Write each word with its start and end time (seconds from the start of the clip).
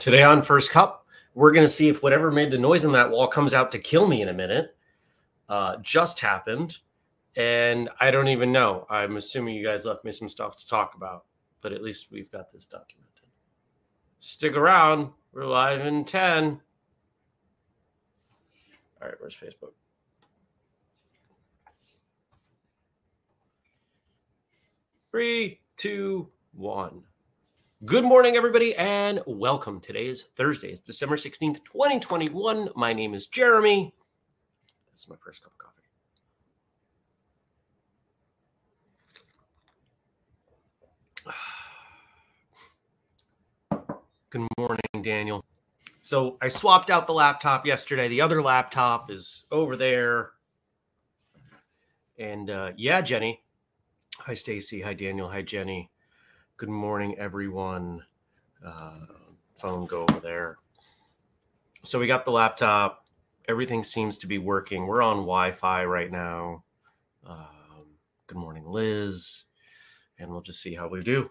Today 0.00 0.22
on 0.22 0.40
First 0.40 0.70
Cup, 0.70 1.06
we're 1.34 1.52
going 1.52 1.66
to 1.66 1.68
see 1.68 1.90
if 1.90 2.02
whatever 2.02 2.30
made 2.30 2.50
the 2.50 2.56
noise 2.56 2.86
in 2.86 2.92
that 2.92 3.10
wall 3.10 3.26
comes 3.26 3.52
out 3.52 3.70
to 3.72 3.78
kill 3.78 4.06
me 4.06 4.22
in 4.22 4.30
a 4.30 4.32
minute. 4.32 4.74
Uh, 5.46 5.76
just 5.82 6.20
happened. 6.20 6.78
And 7.36 7.90
I 8.00 8.10
don't 8.10 8.28
even 8.28 8.50
know. 8.50 8.86
I'm 8.88 9.18
assuming 9.18 9.56
you 9.56 9.62
guys 9.62 9.84
left 9.84 10.02
me 10.02 10.10
some 10.10 10.30
stuff 10.30 10.56
to 10.56 10.66
talk 10.66 10.94
about, 10.94 11.26
but 11.60 11.74
at 11.74 11.82
least 11.82 12.10
we've 12.10 12.32
got 12.32 12.50
this 12.50 12.64
documented. 12.64 13.26
Stick 14.20 14.56
around. 14.56 15.10
We're 15.32 15.44
live 15.44 15.84
in 15.84 16.06
10. 16.06 16.44
All 19.02 19.08
right, 19.08 19.14
where's 19.18 19.36
Facebook? 19.36 19.74
Three, 25.10 25.60
two, 25.76 26.30
one. 26.54 27.02
Good 27.86 28.04
morning, 28.04 28.36
everybody, 28.36 28.76
and 28.76 29.22
welcome. 29.26 29.80
Today 29.80 30.06
is 30.06 30.24
Thursday. 30.36 30.72
It's 30.72 30.82
December 30.82 31.16
16th, 31.16 31.64
2021. 31.64 32.68
My 32.76 32.92
name 32.92 33.14
is 33.14 33.28
Jeremy. 33.28 33.94
This 34.92 35.00
is 35.04 35.08
my 35.08 35.16
first 35.18 35.42
cup 35.42 35.54
of 35.54 35.58
coffee. 43.72 43.86
Good 44.28 44.46
morning, 44.58 45.02
Daniel. 45.02 45.42
So 46.02 46.36
I 46.42 46.48
swapped 46.48 46.90
out 46.90 47.06
the 47.06 47.14
laptop 47.14 47.64
yesterday. 47.64 48.08
The 48.08 48.20
other 48.20 48.42
laptop 48.42 49.10
is 49.10 49.46
over 49.50 49.74
there. 49.74 50.32
And 52.18 52.50
uh, 52.50 52.72
yeah, 52.76 53.00
Jenny. 53.00 53.42
Hi, 54.18 54.34
Stacy. 54.34 54.82
Hi, 54.82 54.92
Daniel. 54.92 55.30
Hi, 55.30 55.40
Jenny. 55.40 55.90
Good 56.60 56.68
morning, 56.68 57.16
everyone. 57.18 58.04
Uh, 58.62 59.06
phone 59.54 59.86
go 59.86 60.02
over 60.02 60.20
there. 60.20 60.58
So 61.84 61.98
we 61.98 62.06
got 62.06 62.26
the 62.26 62.32
laptop. 62.32 63.06
Everything 63.48 63.82
seems 63.82 64.18
to 64.18 64.26
be 64.26 64.36
working. 64.36 64.86
We're 64.86 65.00
on 65.00 65.20
Wi-Fi 65.20 65.86
right 65.86 66.12
now. 66.12 66.64
Um, 67.26 67.96
good 68.26 68.36
morning, 68.36 68.66
Liz. 68.66 69.44
And 70.18 70.30
we'll 70.30 70.42
just 70.42 70.60
see 70.60 70.74
how 70.74 70.88
we 70.88 71.02
do. 71.02 71.30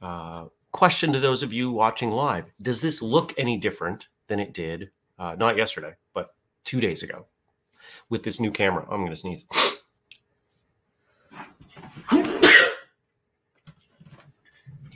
Uh, 0.00 0.44
question 0.70 1.12
to 1.12 1.18
those 1.18 1.42
of 1.42 1.52
you 1.52 1.72
watching 1.72 2.12
live: 2.12 2.44
Does 2.62 2.80
this 2.82 3.02
look 3.02 3.34
any 3.36 3.56
different 3.56 4.06
than 4.28 4.38
it 4.38 4.54
did? 4.54 4.92
Uh, 5.18 5.34
not 5.36 5.56
yesterday, 5.56 5.94
but 6.14 6.36
two 6.62 6.80
days 6.80 7.02
ago, 7.02 7.26
with 8.08 8.22
this 8.22 8.38
new 8.38 8.52
camera. 8.52 8.86
I'm 8.88 9.00
going 9.00 9.10
to 9.10 9.16
sneeze. 9.16 9.44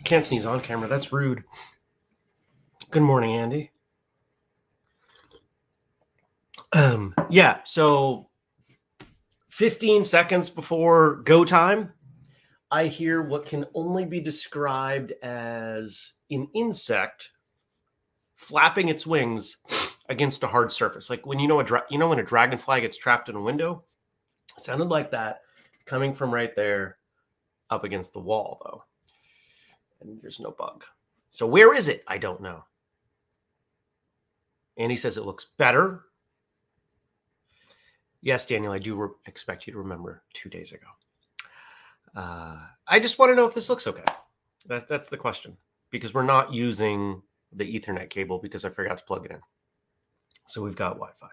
Can't 0.07 0.25
sneeze 0.25 0.47
on 0.47 0.61
camera. 0.61 0.87
That's 0.87 1.13
rude. 1.13 1.43
Good 2.93 3.03
morning, 3.03 3.35
Andy. 3.35 3.73
Um, 6.73 7.13
yeah, 7.29 7.59
so 7.65 8.29
15 9.49 10.05
seconds 10.05 10.49
before 10.49 11.17
go 11.25 11.45
time, 11.45 11.93
I 12.71 12.87
hear 12.87 13.21
what 13.21 13.47
can 13.47 13.67
only 13.75 14.05
be 14.05 14.21
described 14.21 15.11
as 15.25 16.13
an 16.31 16.47
insect 16.55 17.31
flapping 18.37 18.89
its 18.89 19.09
wings 19.09 19.57
against 20.09 20.45
a 20.45 20.47
hard 20.47 20.71
surface. 20.71 21.11
Like 21.11 21.27
when 21.27 21.41
you 21.41 21.49
know 21.49 21.59
a 21.59 21.65
dra- 21.65 21.87
you 21.91 21.99
know 21.99 22.11
when 22.11 22.21
a 22.21 22.25
dragonfly 22.25 22.81
gets 22.81 22.97
trapped 22.97 23.29
in 23.29 23.35
a 23.35 23.43
window, 23.43 23.83
it 24.57 24.63
sounded 24.63 24.89
like 24.89 25.11
that 25.11 25.41
coming 25.85 26.15
from 26.15 26.33
right 26.33 26.55
there 26.55 26.99
up 27.71 27.83
against 27.83 28.13
the 28.13 28.21
wall 28.21 28.63
though 28.65 28.85
and 30.01 30.21
there's 30.23 30.41
no 30.41 30.51
bug. 30.51 30.85
So 31.31 31.47
where 31.47 31.75
is 31.75 31.89
it? 31.89 32.05
I 32.07 32.19
don't 32.19 32.41
know. 32.41 32.65
And 34.79 34.91
he 34.91 34.97
says 34.97 35.17
it 35.17 35.25
looks 35.25 35.47
better. 35.57 36.03
Yes, 38.23 38.47
Daniel, 38.47 38.73
I 38.73 38.79
do 38.79 39.17
expect 39.27 39.67
you 39.67 39.73
to 39.73 39.79
remember 39.79 40.23
two 40.35 40.49
days 40.49 40.73
ago. 40.73 40.87
Uh, 42.15 42.59
I 42.87 42.99
just 42.99 43.19
want 43.19 43.31
to 43.31 43.35
know 43.35 43.47
if 43.47 43.55
this 43.55 43.71
looks 43.71 43.87
okay. 43.87 44.05
That's 44.67 44.85
that's 44.87 45.09
the 45.09 45.17
question 45.17 45.57
because 45.91 46.13
we're 46.13 46.25
not 46.25 46.53
using 46.53 47.23
the 47.53 47.79
Ethernet 47.79 48.11
cable 48.11 48.39
because 48.39 48.65
I 48.65 48.71
forgot 48.71 48.99
to 48.99 49.05
plug 49.05 49.27
it 49.27 49.33
in. 49.33 49.41
So 50.49 50.63
we've 50.63 50.77
got 50.77 50.95
Wi-Fi, 50.95 51.29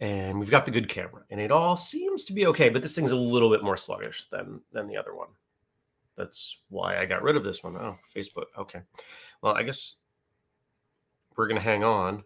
and 0.00 0.40
we've 0.40 0.50
got 0.50 0.64
the 0.64 0.70
good 0.70 0.88
camera, 0.88 1.22
and 1.30 1.40
it 1.40 1.52
all 1.52 1.76
seems 1.76 2.24
to 2.24 2.32
be 2.32 2.46
okay. 2.46 2.68
But 2.68 2.82
this 2.82 2.94
thing's 2.94 3.12
a 3.12 3.16
little 3.16 3.50
bit 3.50 3.62
more 3.62 3.76
sluggish 3.76 4.26
than 4.30 4.60
than 4.72 4.88
the 4.88 4.96
other 4.96 5.14
one 5.14 5.28
that's 6.16 6.58
why 6.68 6.98
I 6.98 7.04
got 7.04 7.22
rid 7.22 7.36
of 7.36 7.44
this 7.44 7.62
one. 7.62 7.76
Oh, 7.76 7.96
Facebook. 8.14 8.46
Okay. 8.58 8.80
Well, 9.42 9.54
I 9.54 9.62
guess 9.62 9.96
we're 11.36 11.48
going 11.48 11.60
to 11.60 11.64
hang 11.64 11.84
on 11.84 12.24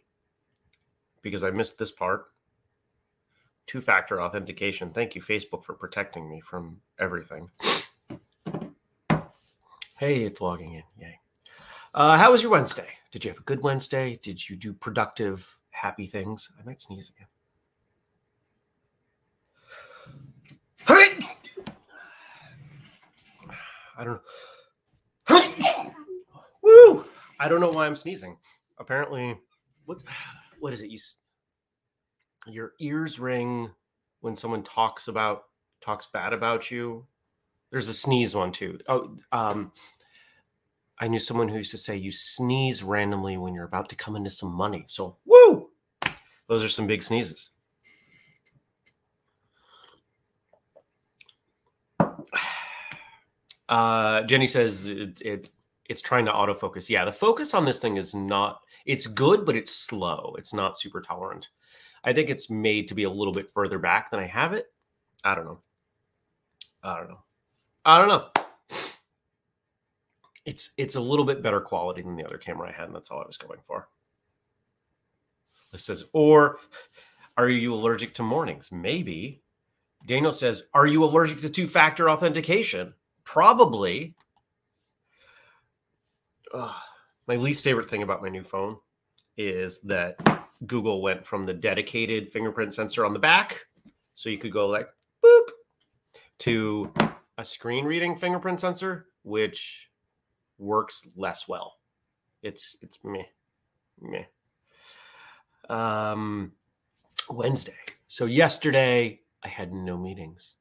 because 1.22 1.44
I 1.44 1.50
missed 1.50 1.78
this 1.78 1.90
part. 1.90 2.26
Two 3.66 3.80
factor 3.80 4.20
authentication. 4.20 4.90
Thank 4.90 5.14
you, 5.14 5.20
Facebook, 5.20 5.64
for 5.64 5.74
protecting 5.74 6.28
me 6.28 6.40
from 6.40 6.80
everything. 6.98 7.48
Hey, 9.96 10.24
it's 10.24 10.40
logging 10.40 10.74
in. 10.74 10.82
Yay. 10.98 11.20
Uh, 11.94 12.16
how 12.16 12.32
was 12.32 12.42
your 12.42 12.52
Wednesday? 12.52 12.88
Did 13.10 13.24
you 13.24 13.30
have 13.30 13.38
a 13.38 13.42
good 13.42 13.62
Wednesday? 13.62 14.18
Did 14.22 14.48
you 14.48 14.56
do 14.56 14.72
productive, 14.72 15.58
happy 15.70 16.06
things? 16.06 16.50
I 16.58 16.64
might 16.64 16.80
sneeze 16.80 17.10
again. 17.14 17.28
I 24.00 24.04
don't 24.04 24.22
know. 25.28 25.92
Woo! 26.62 27.04
I 27.38 27.48
don't 27.48 27.60
know 27.60 27.68
why 27.68 27.84
I'm 27.84 27.94
sneezing. 27.94 28.38
Apparently, 28.78 29.36
what 29.84 30.02
what 30.58 30.72
is 30.72 30.80
it? 30.80 30.90
You 30.90 30.98
your 32.46 32.72
ears 32.80 33.20
ring 33.20 33.70
when 34.20 34.36
someone 34.36 34.62
talks 34.62 35.08
about 35.08 35.42
talks 35.82 36.06
bad 36.06 36.32
about 36.32 36.70
you. 36.70 37.06
There's 37.70 37.88
a 37.88 37.94
sneeze 37.94 38.34
one 38.34 38.52
too. 38.52 38.78
Oh, 38.88 39.16
um, 39.32 39.70
I 40.98 41.06
knew 41.06 41.18
someone 41.18 41.50
who 41.50 41.58
used 41.58 41.70
to 41.72 41.78
say 41.78 41.94
you 41.96 42.10
sneeze 42.10 42.82
randomly 42.82 43.36
when 43.36 43.52
you're 43.52 43.64
about 43.64 43.90
to 43.90 43.96
come 43.96 44.16
into 44.16 44.30
some 44.30 44.52
money. 44.52 44.84
So, 44.88 45.18
woo! 45.26 45.68
Those 46.48 46.64
are 46.64 46.70
some 46.70 46.86
big 46.86 47.02
sneezes. 47.02 47.50
Uh, 53.70 54.22
Jenny 54.24 54.46
says 54.48 54.88
it, 54.88 55.22
it 55.22 55.50
it's 55.88 56.02
trying 56.02 56.26
to 56.26 56.32
autofocus. 56.32 56.90
Yeah, 56.90 57.04
the 57.04 57.12
focus 57.12 57.54
on 57.54 57.64
this 57.64 57.80
thing 57.80 57.96
is 57.96 58.14
not. 58.14 58.60
It's 58.84 59.06
good, 59.06 59.46
but 59.46 59.56
it's 59.56 59.74
slow. 59.74 60.34
It's 60.36 60.52
not 60.52 60.78
super 60.78 61.00
tolerant. 61.00 61.48
I 62.04 62.12
think 62.12 62.30
it's 62.30 62.50
made 62.50 62.88
to 62.88 62.94
be 62.94 63.04
a 63.04 63.10
little 63.10 63.32
bit 63.32 63.50
further 63.50 63.78
back 63.78 64.10
than 64.10 64.20
I 64.20 64.26
have 64.26 64.52
it. 64.52 64.66
I 65.24 65.34
don't 65.34 65.44
know. 65.44 65.60
I 66.82 66.98
don't 66.98 67.08
know. 67.08 67.20
I 67.84 67.98
don't 67.98 68.08
know. 68.08 68.28
It's 70.46 70.72
it's 70.76 70.96
a 70.96 71.00
little 71.00 71.24
bit 71.24 71.42
better 71.42 71.60
quality 71.60 72.02
than 72.02 72.16
the 72.16 72.24
other 72.24 72.38
camera 72.38 72.68
I 72.68 72.72
had, 72.72 72.86
and 72.86 72.94
that's 72.94 73.10
all 73.10 73.20
I 73.20 73.26
was 73.26 73.36
going 73.36 73.60
for. 73.66 73.88
This 75.70 75.84
says, 75.84 76.04
or 76.12 76.58
are 77.36 77.48
you 77.48 77.72
allergic 77.72 78.14
to 78.14 78.22
mornings? 78.22 78.72
Maybe. 78.72 79.42
Daniel 80.06 80.32
says, 80.32 80.64
are 80.72 80.86
you 80.86 81.04
allergic 81.04 81.40
to 81.40 81.50
two-factor 81.50 82.08
authentication? 82.08 82.94
Probably 83.24 84.14
uh, 86.52 86.74
my 87.26 87.36
least 87.36 87.62
favorite 87.64 87.88
thing 87.88 88.02
about 88.02 88.22
my 88.22 88.28
new 88.28 88.42
phone 88.42 88.76
is 89.36 89.80
that 89.80 90.16
Google 90.66 91.00
went 91.00 91.24
from 91.24 91.46
the 91.46 91.54
dedicated 91.54 92.30
fingerprint 92.30 92.74
sensor 92.74 93.04
on 93.04 93.12
the 93.12 93.18
back, 93.18 93.66
so 94.14 94.28
you 94.28 94.38
could 94.38 94.52
go 94.52 94.66
like 94.66 94.88
boop, 95.24 95.48
to 96.38 96.92
a 97.38 97.44
screen 97.44 97.84
reading 97.84 98.16
fingerprint 98.16 98.60
sensor, 98.60 99.06
which 99.22 99.90
works 100.58 101.08
less 101.16 101.48
well. 101.48 101.74
It's 102.42 102.76
it's 102.82 102.98
meh, 103.04 103.24
meh. 104.00 104.24
Um, 105.68 106.52
Wednesday. 107.28 107.76
So 108.08 108.24
yesterday 108.24 109.20
I 109.44 109.48
had 109.48 109.72
no 109.72 109.96
meetings, 109.96 110.54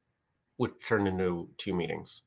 which 0.56 0.72
turned 0.86 1.08
into 1.08 1.48
two 1.58 1.74
meetings. 1.74 2.22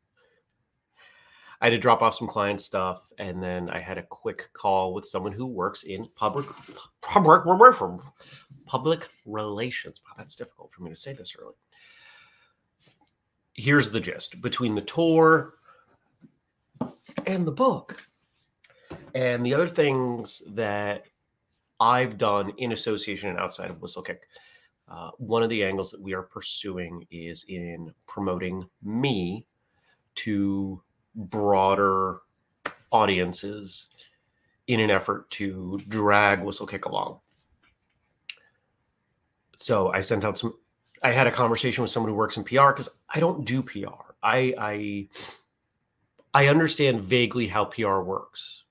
I 1.63 1.67
had 1.67 1.75
to 1.75 1.77
drop 1.77 2.01
off 2.01 2.15
some 2.15 2.27
client 2.27 2.59
stuff, 2.59 3.09
and 3.17 3.41
then 3.41 3.69
I 3.69 3.79
had 3.79 3.97
a 3.97 4.03
quick 4.03 4.49
call 4.51 4.93
with 4.93 5.05
someone 5.05 5.31
who 5.31 5.45
works 5.45 5.83
in 5.83 6.09
public 6.13 6.45
public 7.01 7.45
public 8.65 9.07
relations. 9.25 10.01
Wow, 10.05 10.15
that's 10.17 10.35
difficult 10.35 10.73
for 10.73 10.83
me 10.83 10.89
to 10.89 10.95
say 10.95 11.13
this 11.13 11.37
early. 11.39 11.55
Here's 13.53 13.91
the 13.91 14.01
gist: 14.01 14.41
between 14.41 14.75
the 14.75 14.81
tour 14.81 15.53
and 17.25 17.47
the 17.47 17.51
book, 17.53 18.09
and 19.15 19.45
the 19.45 19.53
other 19.53 19.69
things 19.69 20.43
that 20.55 21.05
I've 21.79 22.17
done 22.17 22.51
in 22.57 22.73
association 22.73 23.29
and 23.29 23.39
outside 23.39 23.69
of 23.69 23.77
Whistlekick. 23.77 24.17
Uh, 24.89 25.11
one 25.17 25.43
of 25.43 25.49
the 25.49 25.63
angles 25.63 25.91
that 25.91 26.01
we 26.01 26.13
are 26.13 26.23
pursuing 26.23 27.07
is 27.09 27.45
in 27.47 27.93
promoting 28.05 28.67
me 28.83 29.47
to 30.15 30.83
broader 31.15 32.19
audiences 32.91 33.87
in 34.67 34.79
an 34.79 34.89
effort 34.89 35.29
to 35.31 35.79
drag 35.87 36.39
Whistlekick 36.39 36.85
along. 36.85 37.19
So 39.57 39.91
I 39.91 40.01
sent 40.01 40.25
out 40.25 40.37
some. 40.37 40.53
I 41.01 41.11
had 41.11 41.27
a 41.27 41.31
conversation 41.31 41.81
with 41.81 41.91
someone 41.91 42.09
who 42.09 42.15
works 42.15 42.37
in 42.37 42.43
PR 42.43 42.69
because 42.69 42.89
I 43.13 43.19
don't 43.19 43.45
do 43.45 43.61
PR. 43.61 44.13
I 44.21 44.53
I 44.57 45.07
I 46.33 46.47
understand 46.47 47.01
vaguely 47.01 47.47
how 47.47 47.65
PR 47.65 47.99
works, 47.99 48.63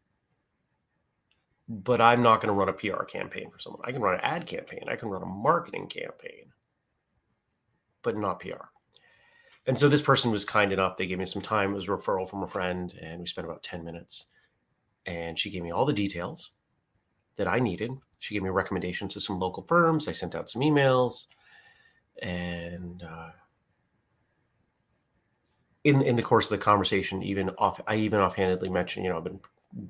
but 1.69 2.01
I'm 2.01 2.23
not 2.23 2.41
going 2.41 2.49
to 2.49 2.59
run 2.59 2.69
a 2.69 2.73
PR 2.73 3.05
campaign 3.05 3.51
for 3.51 3.59
someone. 3.59 3.83
I 3.85 3.93
can 3.93 4.03
run 4.03 4.15
an 4.15 4.21
ad 4.23 4.47
campaign. 4.47 4.85
I 4.89 4.97
can 4.97 5.09
run 5.09 5.23
a 5.23 5.27
marketing 5.27 5.87
campaign, 5.89 6.47
but 8.03 8.17
not 8.17 8.41
PR. 8.41 8.72
And 9.67 9.79
so 9.79 9.89
this 9.89 10.03
person 10.03 10.31
was 10.31 10.45
kind 10.45 10.73
enough. 10.73 10.97
They 10.97 11.07
gave 11.07 11.19
me 11.19 11.27
some 11.27 11.43
time. 11.43 11.73
It 11.73 11.77
was 11.77 11.89
a 11.89 11.93
referral 11.93 12.29
from 12.29 12.43
a 12.43 12.49
friend, 12.49 12.93
and 13.01 13.21
we 13.21 13.27
spent 13.27 13.47
about 13.47 13.63
10 13.63 13.85
minutes. 13.85 14.27
And 15.07 15.39
she 15.39 15.51
gave 15.51 15.63
me 15.63 15.71
all 15.71 15.87
the 15.87 15.93
details 15.93 16.53
that 17.37 17.49
I 17.49 17.59
needed. 17.59 17.93
She 18.19 18.35
gave 18.35 18.43
me 18.43 18.51
recommendations 18.51 19.15
to 19.15 19.21
some 19.21 19.39
local 19.39 19.65
firms. 19.65 20.09
I 20.09 20.13
sent 20.13 20.35
out 20.35 20.51
some 20.51 20.63
emails. 20.63 21.27
And 22.21 23.03
uh, 23.03 23.31
in 25.85 26.03
in 26.03 26.17
the 26.17 26.23
course 26.23 26.47
of 26.51 26.59
the 26.59 26.65
conversation, 26.65 27.23
even 27.23 27.51
off, 27.59 27.81
I 27.87 27.97
even 27.97 28.21
offhandedly 28.21 28.69
mentioned, 28.69 29.05
you 29.05 29.11
know, 29.11 29.19
I've 29.19 29.25
been 29.25 29.41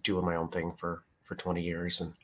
doing 0.02 0.24
my 0.24 0.36
own 0.36 0.48
thing 0.48 0.72
for 0.72 1.04
for 1.22 1.34
20 1.34 1.62
years, 1.62 2.00
and 2.00 2.14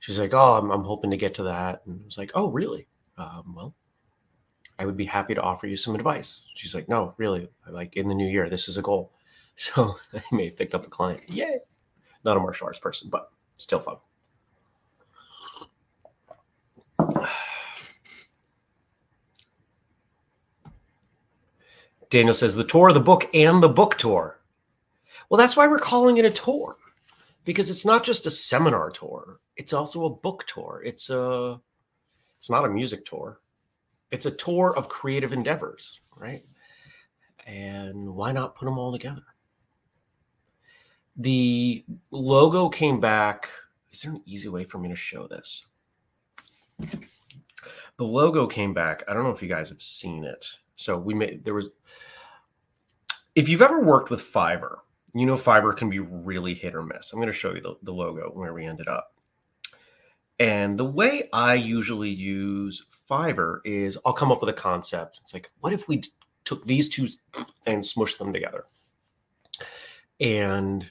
she's 0.00 0.18
like, 0.18 0.34
"Oh, 0.34 0.54
I'm, 0.58 0.70
I'm 0.70 0.84
hoping 0.84 1.10
to 1.10 1.16
get 1.16 1.34
to 1.34 1.44
that," 1.44 1.82
and 1.86 2.00
I 2.02 2.04
was 2.04 2.18
like, 2.18 2.32
"Oh, 2.34 2.50
really? 2.50 2.88
Um, 3.16 3.54
well, 3.56 3.74
I 4.80 4.86
would 4.86 4.96
be 4.96 5.04
happy 5.04 5.34
to 5.34 5.42
offer 5.42 5.66
you 5.66 5.76
some 5.76 5.94
advice." 5.94 6.46
She's 6.54 6.74
like, 6.74 6.88
"No, 6.88 7.14
really, 7.18 7.48
like 7.68 7.96
in 7.96 8.08
the 8.08 8.14
new 8.14 8.26
year, 8.28 8.48
this 8.48 8.68
is 8.68 8.78
a 8.78 8.82
goal." 8.82 9.12
So 9.56 9.96
I 10.14 10.22
may 10.32 10.46
have 10.46 10.56
picked 10.56 10.74
up 10.74 10.86
a 10.86 10.88
client. 10.88 11.20
Yay! 11.28 11.58
Not 12.24 12.38
a 12.38 12.40
martial 12.40 12.66
arts 12.66 12.78
person, 12.78 13.10
but 13.10 13.30
still 13.58 13.80
fun. 13.80 13.98
Daniel 22.10 22.32
says 22.32 22.56
the 22.56 22.64
tour 22.64 22.88
of 22.88 22.94
the 22.94 23.00
book 23.00 23.28
and 23.34 23.62
the 23.62 23.68
book 23.68 23.98
tour. 23.98 24.40
Well, 25.28 25.38
that's 25.38 25.56
why 25.56 25.68
we're 25.68 25.78
calling 25.78 26.16
it 26.16 26.24
a 26.24 26.30
tour 26.30 26.76
because 27.44 27.70
it's 27.70 27.86
not 27.86 28.04
just 28.04 28.26
a 28.26 28.30
seminar 28.30 28.90
tour. 28.90 29.40
It's 29.56 29.72
also 29.72 30.04
a 30.04 30.10
book 30.10 30.44
tour. 30.46 30.82
It's 30.84 31.10
a 31.10 31.60
it's 32.36 32.50
not 32.50 32.64
a 32.64 32.68
music 32.68 33.04
tour. 33.06 33.40
It's 34.10 34.26
a 34.26 34.30
tour 34.30 34.74
of 34.76 34.88
creative 34.88 35.32
endeavors, 35.32 36.00
right? 36.16 36.44
And 37.46 38.14
why 38.14 38.32
not 38.32 38.54
put 38.54 38.64
them 38.64 38.78
all 38.78 38.92
together? 38.92 39.22
The 41.16 41.84
logo 42.10 42.68
came 42.68 43.00
back. 43.00 43.48
Is 43.92 44.02
there 44.02 44.12
an 44.12 44.22
easy 44.26 44.48
way 44.48 44.64
for 44.64 44.78
me 44.78 44.88
to 44.88 44.96
show 44.96 45.26
this? 45.26 45.66
The 46.78 48.04
logo 48.04 48.46
came 48.46 48.72
back. 48.72 49.02
I 49.06 49.14
don't 49.14 49.24
know 49.24 49.30
if 49.30 49.42
you 49.42 49.48
guys 49.48 49.68
have 49.68 49.82
seen 49.82 50.24
it. 50.24 50.46
So 50.76 50.96
we 50.96 51.12
made 51.12 51.44
there 51.44 51.54
was 51.54 51.66
if 53.34 53.48
you've 53.48 53.62
ever 53.62 53.84
worked 53.84 54.10
with 54.10 54.20
Fiverr, 54.20 54.76
you 55.14 55.26
know 55.26 55.34
Fiverr 55.34 55.76
can 55.76 55.90
be 55.90 55.98
really 55.98 56.54
hit 56.54 56.74
or 56.74 56.82
miss. 56.82 57.12
I'm 57.12 57.18
going 57.18 57.26
to 57.26 57.32
show 57.32 57.54
you 57.54 57.60
the, 57.60 57.74
the 57.82 57.92
logo 57.92 58.30
where 58.32 58.54
we 58.54 58.64
ended 58.64 58.88
up. 58.88 59.14
And 60.40 60.78
the 60.78 60.86
way 60.86 61.28
I 61.34 61.54
usually 61.54 62.08
use 62.08 62.86
Fiverr 63.08 63.60
is 63.66 63.98
I'll 64.06 64.14
come 64.14 64.32
up 64.32 64.40
with 64.40 64.48
a 64.48 64.54
concept. 64.54 65.20
It's 65.22 65.34
like, 65.34 65.52
what 65.60 65.74
if 65.74 65.86
we 65.86 66.02
took 66.44 66.66
these 66.66 66.88
two 66.88 67.08
and 67.66 67.82
smushed 67.82 68.16
them 68.16 68.32
together? 68.32 68.64
And 70.18 70.90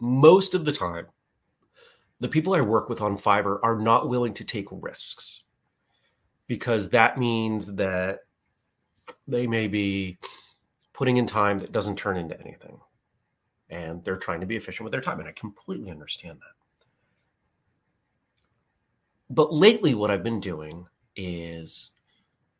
most 0.00 0.54
of 0.54 0.64
the 0.64 0.72
time, 0.72 1.06
the 2.18 2.28
people 2.28 2.54
I 2.54 2.60
work 2.60 2.88
with 2.88 3.00
on 3.00 3.16
Fiverr 3.16 3.60
are 3.62 3.78
not 3.78 4.08
willing 4.08 4.34
to 4.34 4.44
take 4.44 4.66
risks 4.70 5.44
because 6.48 6.90
that 6.90 7.18
means 7.18 7.76
that 7.76 8.20
they 9.28 9.46
may 9.46 9.68
be 9.68 10.18
putting 10.92 11.18
in 11.18 11.26
time 11.26 11.58
that 11.60 11.70
doesn't 11.70 11.96
turn 11.96 12.16
into 12.16 12.38
anything. 12.40 12.80
And 13.68 14.04
they're 14.04 14.16
trying 14.16 14.40
to 14.40 14.46
be 14.46 14.56
efficient 14.56 14.84
with 14.84 14.90
their 14.90 15.00
time. 15.00 15.20
And 15.20 15.28
I 15.28 15.32
completely 15.32 15.90
understand 15.92 16.40
that. 16.40 16.59
But 19.30 19.52
lately, 19.52 19.94
what 19.94 20.10
I've 20.10 20.24
been 20.24 20.40
doing 20.40 20.86
is 21.14 21.90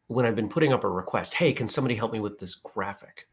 when 0.06 0.24
I've 0.24 0.36
been 0.36 0.48
putting 0.48 0.72
up 0.72 0.84
a 0.84 0.88
request, 0.88 1.34
hey, 1.34 1.52
can 1.52 1.68
somebody 1.68 1.96
help 1.96 2.12
me 2.12 2.20
with 2.20 2.38
this 2.38 2.54
graphic? 2.54 3.28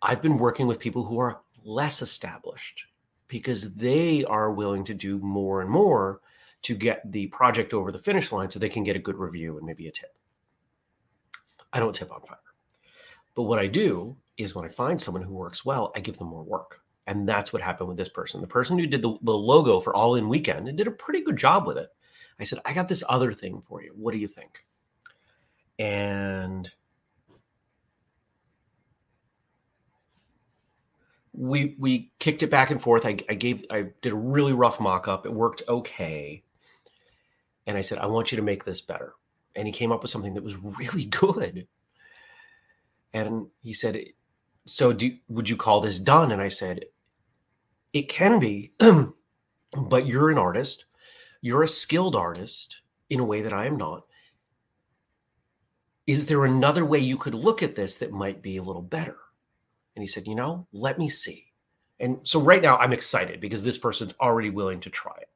I've 0.00 0.22
been 0.22 0.38
working 0.38 0.66
with 0.66 0.78
people 0.78 1.04
who 1.04 1.18
are 1.18 1.40
less 1.62 2.00
established 2.00 2.86
because 3.28 3.74
they 3.74 4.24
are 4.24 4.52
willing 4.52 4.84
to 4.84 4.94
do 4.94 5.18
more 5.18 5.60
and 5.60 5.70
more 5.70 6.20
to 6.62 6.74
get 6.74 7.10
the 7.12 7.26
project 7.28 7.74
over 7.74 7.92
the 7.92 7.98
finish 7.98 8.32
line 8.32 8.48
so 8.48 8.58
they 8.58 8.68
can 8.68 8.84
get 8.84 8.96
a 8.96 9.00
good 9.00 9.16
review 9.16 9.56
and 9.56 9.66
maybe 9.66 9.86
a 9.86 9.92
tip. 9.92 10.16
I 11.72 11.80
don't 11.80 11.94
tip 11.94 12.12
on 12.12 12.20
Fiverr. 12.20 12.38
But 13.34 13.42
what 13.42 13.58
I 13.58 13.66
do 13.66 14.16
is 14.38 14.54
when 14.54 14.64
I 14.64 14.68
find 14.68 15.00
someone 15.00 15.22
who 15.22 15.34
works 15.34 15.64
well, 15.64 15.92
I 15.94 16.00
give 16.00 16.16
them 16.16 16.28
more 16.28 16.44
work. 16.44 16.80
And 17.06 17.28
that's 17.28 17.52
what 17.52 17.62
happened 17.62 17.88
with 17.88 17.98
this 17.98 18.08
person. 18.08 18.40
The 18.40 18.46
person 18.46 18.78
who 18.78 18.86
did 18.86 19.02
the, 19.02 19.16
the 19.22 19.32
logo 19.32 19.80
for 19.80 19.94
All 19.94 20.16
In 20.16 20.28
Weekend 20.28 20.68
and 20.68 20.76
did 20.76 20.88
a 20.88 20.92
pretty 20.92 21.22
good 21.22 21.36
job 21.36 21.66
with 21.66 21.76
it. 21.78 21.88
I 22.38 22.44
said, 22.44 22.60
I 22.64 22.72
got 22.72 22.88
this 22.88 23.02
other 23.08 23.32
thing 23.32 23.62
for 23.62 23.82
you. 23.82 23.92
What 23.96 24.12
do 24.12 24.18
you 24.18 24.28
think? 24.28 24.66
And 25.78 26.70
we 31.32 31.76
we 31.78 32.10
kicked 32.18 32.42
it 32.42 32.50
back 32.50 32.70
and 32.70 32.80
forth. 32.80 33.04
I, 33.04 33.18
I 33.28 33.34
gave 33.34 33.64
I 33.70 33.86
did 34.00 34.12
a 34.12 34.16
really 34.16 34.52
rough 34.52 34.80
mock-up. 34.80 35.26
It 35.26 35.32
worked 35.32 35.62
okay. 35.68 36.42
And 37.66 37.76
I 37.76 37.80
said, 37.80 37.98
I 37.98 38.06
want 38.06 38.32
you 38.32 38.36
to 38.36 38.42
make 38.42 38.64
this 38.64 38.80
better. 38.80 39.14
And 39.54 39.66
he 39.66 39.72
came 39.72 39.92
up 39.92 40.02
with 40.02 40.10
something 40.10 40.34
that 40.34 40.44
was 40.44 40.56
really 40.56 41.04
good. 41.04 41.66
And 43.12 43.48
he 43.62 43.72
said, 43.72 43.98
So 44.66 44.92
do, 44.92 45.16
would 45.28 45.50
you 45.50 45.56
call 45.56 45.80
this 45.80 45.98
done? 45.98 46.32
And 46.32 46.40
I 46.40 46.48
said, 46.48 46.86
It 47.92 48.08
can 48.08 48.38
be, 48.38 48.72
but 49.72 50.06
you're 50.06 50.30
an 50.30 50.38
artist. 50.38 50.84
You're 51.40 51.62
a 51.62 51.68
skilled 51.68 52.16
artist 52.16 52.80
in 53.10 53.20
a 53.20 53.24
way 53.24 53.42
that 53.42 53.52
I 53.52 53.66
am 53.66 53.76
not. 53.76 54.04
Is 56.06 56.26
there 56.26 56.44
another 56.44 56.84
way 56.84 56.98
you 56.98 57.16
could 57.16 57.34
look 57.34 57.62
at 57.62 57.74
this 57.74 57.96
that 57.96 58.12
might 58.12 58.42
be 58.42 58.56
a 58.56 58.62
little 58.62 58.82
better? 58.82 59.16
And 59.94 60.02
he 60.02 60.06
said, 60.06 60.26
You 60.26 60.34
know, 60.34 60.66
let 60.72 60.98
me 60.98 61.08
see. 61.08 61.46
And 61.98 62.18
so 62.22 62.40
right 62.40 62.62
now 62.62 62.76
I'm 62.76 62.92
excited 62.92 63.40
because 63.40 63.64
this 63.64 63.78
person's 63.78 64.14
already 64.20 64.50
willing 64.50 64.80
to 64.80 64.90
try 64.90 65.14
it. 65.20 65.28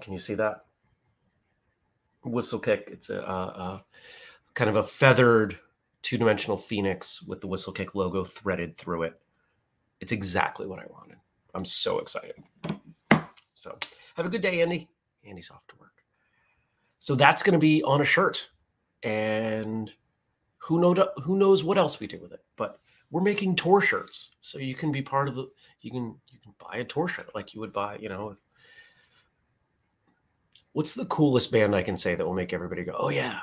Can 0.00 0.12
you 0.12 0.18
see 0.18 0.34
that? 0.34 0.64
Whistlekick. 2.24 2.88
It's 2.88 3.10
a, 3.10 3.18
a, 3.18 3.20
a 3.20 3.84
kind 4.54 4.70
of 4.70 4.76
a 4.76 4.82
feathered 4.82 5.58
two 6.02 6.18
dimensional 6.18 6.56
phoenix 6.56 7.22
with 7.22 7.40
the 7.40 7.48
Whistlekick 7.48 7.94
logo 7.94 8.24
threaded 8.24 8.76
through 8.76 9.04
it. 9.04 9.20
It's 10.00 10.12
exactly 10.12 10.66
what 10.66 10.78
I 10.78 10.86
wanted. 10.90 11.16
I'm 11.54 11.64
so 11.64 11.98
excited. 11.98 12.34
So 13.54 13.76
have 14.16 14.26
a 14.26 14.28
good 14.28 14.42
day, 14.42 14.62
Andy. 14.62 14.88
Andy's 15.26 15.50
off 15.50 15.66
to 15.68 15.76
work. 15.76 15.92
So 16.98 17.14
that's 17.14 17.42
going 17.42 17.52
to 17.54 17.58
be 17.58 17.82
on 17.82 18.00
a 18.00 18.04
shirt, 18.04 18.50
and 19.02 19.90
who 20.58 20.80
know 20.80 20.94
who 21.22 21.36
knows 21.36 21.64
what 21.64 21.78
else 21.78 22.00
we 22.00 22.06
do 22.06 22.18
with 22.20 22.32
it. 22.32 22.44
But 22.56 22.80
we're 23.10 23.22
making 23.22 23.56
tour 23.56 23.80
shirts, 23.80 24.30
so 24.40 24.58
you 24.58 24.74
can 24.74 24.92
be 24.92 25.02
part 25.02 25.28
of 25.28 25.34
the. 25.34 25.48
You 25.80 25.90
can 25.90 26.16
you 26.30 26.38
can 26.40 26.54
buy 26.58 26.78
a 26.78 26.84
tour 26.84 27.08
shirt 27.08 27.34
like 27.34 27.54
you 27.54 27.60
would 27.60 27.72
buy, 27.72 27.98
you 27.98 28.08
know, 28.08 28.36
What's 30.78 30.94
the 30.94 31.06
coolest 31.06 31.50
band 31.50 31.74
I 31.74 31.82
can 31.82 31.96
say 31.96 32.14
that 32.14 32.24
will 32.24 32.34
make 32.34 32.52
everybody 32.52 32.84
go, 32.84 32.94
"Oh 32.96 33.08
yeah"? 33.08 33.40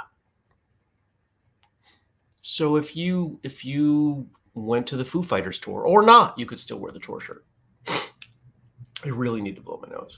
So 2.42 2.78
if 2.78 2.96
you 2.96 3.40
if 3.44 3.66
you 3.66 4.30
went 4.56 4.88
to 4.88 4.98
the 4.98 5.06
Foo 5.06 5.22
Fighters 5.22 5.60
tour 5.60 5.82
or 5.82 6.02
not, 6.02 6.40
you 6.40 6.46
could 6.46 6.60
still 6.60 6.80
wear 6.80 6.92
the 6.92 7.00
tour 7.00 7.20
shirt. 7.20 7.46
I 7.88 9.10
really 9.10 9.42
need 9.42 9.56
to 9.58 9.62
blow 9.62 9.80
my 9.82 9.90
nose. 9.90 10.18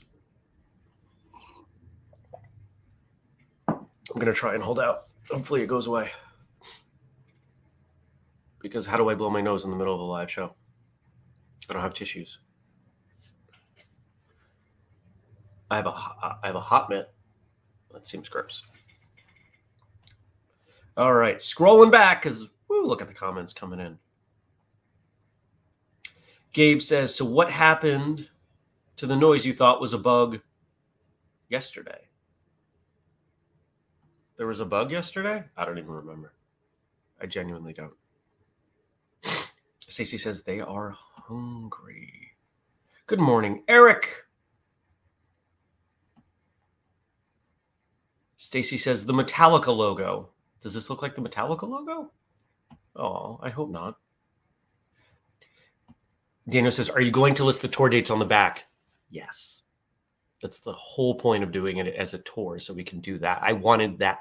I'm 3.67 4.19
gonna 4.19 4.33
try 4.33 4.53
and 4.53 4.63
hold 4.63 4.79
out. 4.79 5.07
Hopefully 5.29 5.61
it 5.61 5.67
goes 5.67 5.87
away. 5.87 6.09
Because 8.59 8.85
how 8.85 8.97
do 8.97 9.09
I 9.09 9.15
blow 9.15 9.29
my 9.29 9.41
nose 9.41 9.65
in 9.65 9.71
the 9.71 9.77
middle 9.77 9.93
of 9.93 9.99
a 9.99 10.03
live 10.03 10.31
show? 10.31 10.53
I 11.69 11.73
don't 11.73 11.81
have 11.81 11.93
tissues. 11.93 12.39
I 15.69 15.75
have 15.75 15.85
a 15.85 15.89
uh, 15.89 16.35
I 16.41 16.47
have 16.47 16.55
a 16.55 16.61
hot 16.61 16.89
mitt. 16.89 17.13
Seems 18.03 18.29
gross. 18.29 18.61
All 20.95 21.13
right, 21.13 21.37
scrolling 21.37 21.91
back 21.91 22.21
because 22.21 22.47
look 22.69 23.01
at 23.01 23.07
the 23.07 23.13
comments 23.13 23.53
coming 23.53 23.79
in. 23.79 23.97
Gabe 26.57 26.81
says, 26.81 27.13
"So 27.13 27.23
what 27.23 27.51
happened 27.51 28.31
to 28.95 29.05
the 29.05 29.15
noise 29.15 29.45
you 29.45 29.53
thought 29.53 29.79
was 29.79 29.93
a 29.93 29.97
bug 29.99 30.41
yesterday?" 31.49 32.07
There 34.37 34.47
was 34.47 34.59
a 34.59 34.65
bug 34.65 34.89
yesterday. 34.89 35.43
I 35.55 35.65
don't 35.65 35.77
even 35.77 35.91
remember. 35.91 36.33
I 37.21 37.27
genuinely 37.27 37.73
don't. 37.73 37.93
Stacy 39.81 40.17
says 40.17 40.41
they 40.41 40.59
are 40.59 40.97
hungry. 40.97 42.31
Good 43.05 43.19
morning, 43.19 43.63
Eric. 43.67 44.25
Stacy 48.35 48.79
says 48.79 49.05
the 49.05 49.13
Metallica 49.13 49.67
logo. 49.67 50.31
Does 50.63 50.73
this 50.73 50.89
look 50.89 51.03
like 51.03 51.13
the 51.13 51.21
Metallica 51.21 51.69
logo? 51.69 52.11
Oh, 52.95 53.39
I 53.43 53.51
hope 53.51 53.69
not. 53.69 53.99
Daniel 56.49 56.71
says, 56.71 56.89
Are 56.89 57.01
you 57.01 57.11
going 57.11 57.33
to 57.35 57.43
list 57.43 57.61
the 57.61 57.67
tour 57.67 57.89
dates 57.89 58.09
on 58.09 58.19
the 58.19 58.25
back? 58.25 58.65
Yes. 59.09 59.63
That's 60.41 60.59
the 60.59 60.73
whole 60.73 61.15
point 61.15 61.43
of 61.43 61.51
doing 61.51 61.77
it 61.77 61.87
as 61.95 62.13
a 62.13 62.19
tour, 62.19 62.59
so 62.59 62.73
we 62.73 62.83
can 62.83 62.99
do 62.99 63.17
that. 63.19 63.39
I 63.41 63.53
wanted 63.53 63.97
that. 63.99 64.19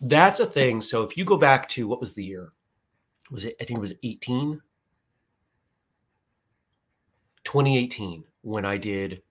That's 0.00 0.40
a 0.40 0.46
thing. 0.46 0.80
So 0.80 1.02
if 1.02 1.16
you 1.16 1.24
go 1.24 1.36
back 1.36 1.68
to 1.70 1.88
what 1.88 2.00
was 2.00 2.14
the 2.14 2.24
year? 2.24 2.52
Was 3.30 3.44
it, 3.44 3.56
I 3.60 3.64
think 3.64 3.78
it 3.78 3.80
was 3.80 3.94
18? 4.04 4.62
2018, 7.42 8.24
when 8.42 8.64
I 8.64 8.76
did 8.76 9.22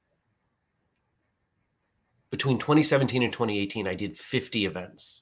between 2.29 2.59
2017 2.59 3.23
and 3.23 3.31
2018, 3.31 3.87
I 3.87 3.95
did 3.95 4.17
50 4.17 4.65
events. 4.65 5.21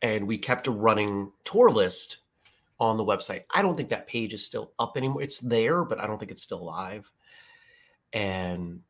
And 0.00 0.26
we 0.26 0.38
kept 0.38 0.66
a 0.66 0.70
running 0.70 1.32
tour 1.44 1.70
list 1.70 2.18
on 2.80 2.96
the 2.96 3.04
website. 3.04 3.42
I 3.52 3.62
don't 3.62 3.76
think 3.76 3.88
that 3.88 4.06
page 4.06 4.34
is 4.34 4.44
still 4.44 4.72
up 4.78 4.96
anymore. 4.96 5.22
It's 5.22 5.38
there, 5.38 5.84
but 5.84 6.00
I 6.00 6.06
don't 6.06 6.18
think 6.18 6.30
it's 6.30 6.42
still 6.42 6.64
live. 6.64 7.10
And 8.12 8.82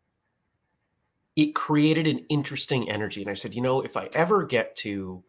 it 1.37 1.55
created 1.55 2.07
an 2.07 2.27
interesting 2.29 2.91
energy. 2.91 3.23
And 3.23 3.31
I 3.31 3.35
said, 3.35 3.55
you 3.55 3.63
know, 3.63 3.81
if 3.81 3.97
I 3.97 4.09
ever 4.13 4.45
get 4.45 4.77
to 4.77 5.23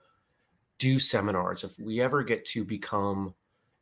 do 0.78 1.00
seminars, 1.00 1.64
if 1.64 1.78
we 1.80 2.02
ever 2.02 2.24
get 2.24 2.46
to 2.48 2.64
become 2.64 3.34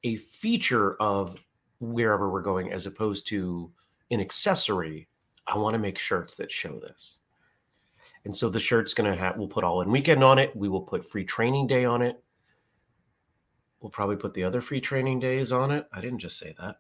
a 0.04 0.18
feature 0.18 0.96
of 1.02 1.38
wherever 1.80 2.30
we're 2.30 2.42
going 2.42 2.72
as 2.72 2.86
opposed 2.86 3.28
to 3.28 3.72
an 4.12 4.20
accessory, 4.20 5.08
I 5.48 5.58
want 5.58 5.74
to 5.74 5.80
make 5.80 5.98
shirts 5.98 6.36
that 6.36 6.52
show 6.52 6.80
this. 6.80 7.20
And 8.26 8.36
so 8.36 8.50
the 8.50 8.60
shirt's 8.60 8.94
going 8.94 9.10
to 9.10 9.18
have, 9.18 9.38
we'll 9.38 9.48
put 9.48 9.64
all 9.64 9.82
in 9.82 9.92
weekend 9.92 10.24
on 10.24 10.38
it. 10.38 10.56
We 10.56 10.70
will 10.70 10.82
put 10.82 11.10
free 11.10 11.24
training 11.24 11.68
day 11.68 11.86
on 11.86 12.02
it. 12.02 12.22
We'll 13.82 13.92
probably 13.92 14.16
put 14.16 14.34
the 14.34 14.44
other 14.44 14.62
free 14.62 14.82
training 14.82 15.20
days 15.20 15.52
on 15.52 15.72
it. 15.72 15.88
I 15.94 16.02
didn't 16.02 16.20
just 16.20 16.40
say 16.40 16.56
that. 16.60 16.78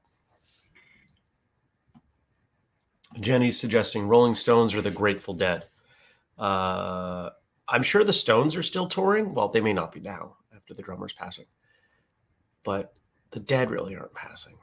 Jenny's 3.20 3.60
suggesting 3.60 4.08
Rolling 4.08 4.36
Stones 4.36 4.75
or 4.75 4.82
the 4.82 4.92
Grateful 4.92 5.34
Dead. 5.34 5.66
Uh, 6.38 7.30
I'm 7.68 7.84
sure 7.84 8.04
the 8.04 8.13
Stones 8.13 8.56
are 8.56 8.63
still 8.63 8.88
touring. 8.88 9.34
Well, 9.34 9.48
they 9.48 9.62
may 9.62 9.74
not 9.74 9.92
be 9.92 10.00
now 10.00 10.38
after 10.56 10.74
the 10.74 10.82
drummer's 10.82 11.13
passing, 11.13 11.46
but 12.63 12.94
the 13.32 13.39
Dead 13.39 13.72
really 13.72 13.96
aren't 13.96 14.13
passing. 14.13 14.56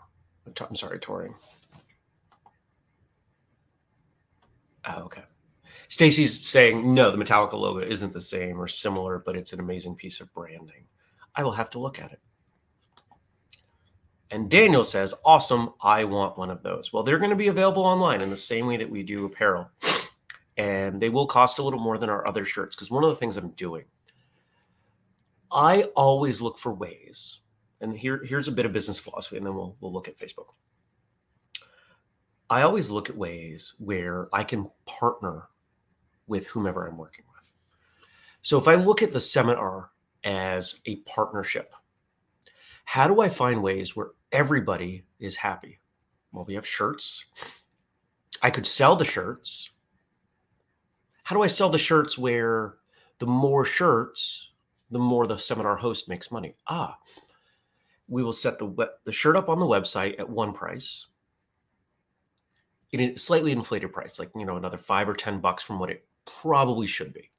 I'm 0.61 0.77
sorry, 0.77 1.01
touring. 1.01 1.35
Oh, 4.87 5.03
okay. 5.05 5.23
Stacy's 5.89 6.47
saying 6.47 6.93
no, 6.95 7.11
the 7.11 7.23
Metallica 7.23 7.55
logo 7.55 7.81
isn't 7.81 8.13
the 8.13 8.21
same 8.21 8.61
or 8.61 8.69
similar, 8.69 9.19
but 9.19 9.37
it's 9.37 9.53
an 9.53 9.61
amazing 9.61 9.95
piece 9.95 10.21
of 10.21 10.33
branding. 10.35 10.85
I 11.35 11.43
will 11.43 11.53
have 11.53 11.71
to 11.71 11.79
look 11.79 12.01
at 12.01 12.13
it. 12.13 12.21
And 14.35 14.51
Daniel 14.51 14.83
says, 14.83 15.15
awesome, 15.25 15.75
I 15.81 16.03
want 16.03 16.37
one 16.37 16.51
of 16.51 16.65
those. 16.65 16.93
Well, 16.93 17.05
they're 17.05 17.21
going 17.21 17.31
to 17.31 17.37
be 17.37 17.47
available 17.47 17.85
online 17.85 18.21
in 18.21 18.31
the 18.31 18.37
same 18.37 18.67
way 18.67 18.77
that 18.79 18.91
we 18.91 19.05
do 19.05 19.27
apparel. 19.27 19.71
And 20.57 21.01
they 21.01 21.09
will 21.09 21.29
cost 21.29 21.61
a 21.61 21.63
little 21.63 21.79
more 21.79 21.99
than 21.99 22.11
our 22.11 22.27
other 22.27 22.45
shirts 22.45 22.75
because 22.75 22.91
one 22.91 23.05
of 23.05 23.11
the 23.11 23.15
things 23.15 23.37
I'm 23.37 23.51
doing, 23.51 23.85
I 25.53 25.85
always 25.95 26.41
look 26.41 26.59
for 26.59 26.75
ways. 26.75 27.39
And 27.81 27.97
here, 27.97 28.25
here's 28.25 28.49
a 28.49 28.53
bit 28.53 28.67
of 28.67 28.73
business 28.73 28.99
philosophy, 28.99 29.37
and 29.37 29.47
then 29.47 29.55
we'll, 29.55 29.77
we'll 29.81 29.93
look 29.93 30.09
at 30.09 30.19
Facebook. 30.19 30.55
I 32.51 32.63
always 32.63 32.91
look 32.91 33.09
at 33.09 33.17
ways 33.17 33.75
where 33.79 34.29
I 34.33 34.43
can 34.43 34.69
partner 34.85 35.45
with 36.27 36.49
whomever 36.49 36.89
I'm 36.89 36.99
working 36.99 37.25
with. 37.39 37.53
So 38.43 38.59
if 38.59 38.67
I 38.67 38.75
look 38.75 39.01
at 39.01 39.13
the 39.13 39.21
seminar 39.21 39.91
as 40.25 40.81
a 40.87 40.97
partnership, 41.07 41.73
how 42.85 43.07
do 43.07 43.21
I 43.21 43.29
find 43.29 43.63
ways 43.63 43.97
where 43.97 44.09
everybody 44.35 45.05
is 45.21 45.37
happy? 45.37 45.81
Well, 46.33 46.45
we 46.45 46.55
have 46.55 46.67
shirts. 46.67 47.25
I 48.43 48.51
could 48.51 48.67
sell 48.67 48.97
the 48.97 49.05
shirts. 49.05 49.71
How 51.23 51.37
do 51.37 51.43
I 51.43 51.47
sell 51.47 51.71
the 51.71 51.79
shirts 51.79 52.19
where 52.19 52.75
the 53.19 53.27
more 53.27 53.65
shirts, 53.65 54.51
the 54.91 54.99
more 54.99 55.27
the 55.27 55.39
seminar 55.39 55.77
host 55.77 56.09
makes 56.09 56.31
money? 56.31 56.55
Ah, 56.67 56.99
we 58.09 58.23
will 58.23 58.33
set 58.33 58.59
the 58.59 58.91
the 59.05 59.13
shirt 59.13 59.37
up 59.37 59.49
on 59.49 59.59
the 59.59 59.65
website 59.65 60.19
at 60.19 60.29
one 60.29 60.53
price 60.53 61.07
in 62.93 63.01
a 63.01 63.17
slightly 63.17 63.53
inflated 63.53 63.93
price, 63.93 64.19
like 64.19 64.31
you 64.37 64.45
know 64.45 64.57
another 64.57 64.77
five 64.77 65.09
or 65.09 65.15
ten 65.15 65.41
bucks 65.41 65.63
from 65.63 65.79
what 65.79 65.91
it 65.91 66.05
probably 66.27 66.87
should 66.87 67.15
be. 67.15 67.31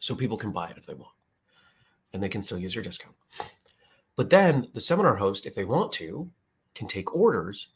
So 0.00 0.14
people 0.14 0.36
can 0.36 0.52
buy 0.52 0.68
it 0.70 0.78
if 0.78 0.86
they 0.86 0.94
want, 0.94 1.14
and 2.12 2.22
they 2.22 2.28
can 2.28 2.42
still 2.42 2.58
use 2.58 2.74
your 2.74 2.84
discount. 2.84 3.14
But 4.18 4.30
then 4.30 4.66
the 4.74 4.80
seminar 4.80 5.14
host, 5.14 5.46
if 5.46 5.54
they 5.54 5.64
want 5.64 5.92
to, 5.92 6.28
can 6.74 6.88
take 6.88 7.14
orders, 7.14 7.68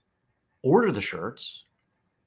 order 0.63 0.91
the 0.91 1.01
shirts 1.01 1.67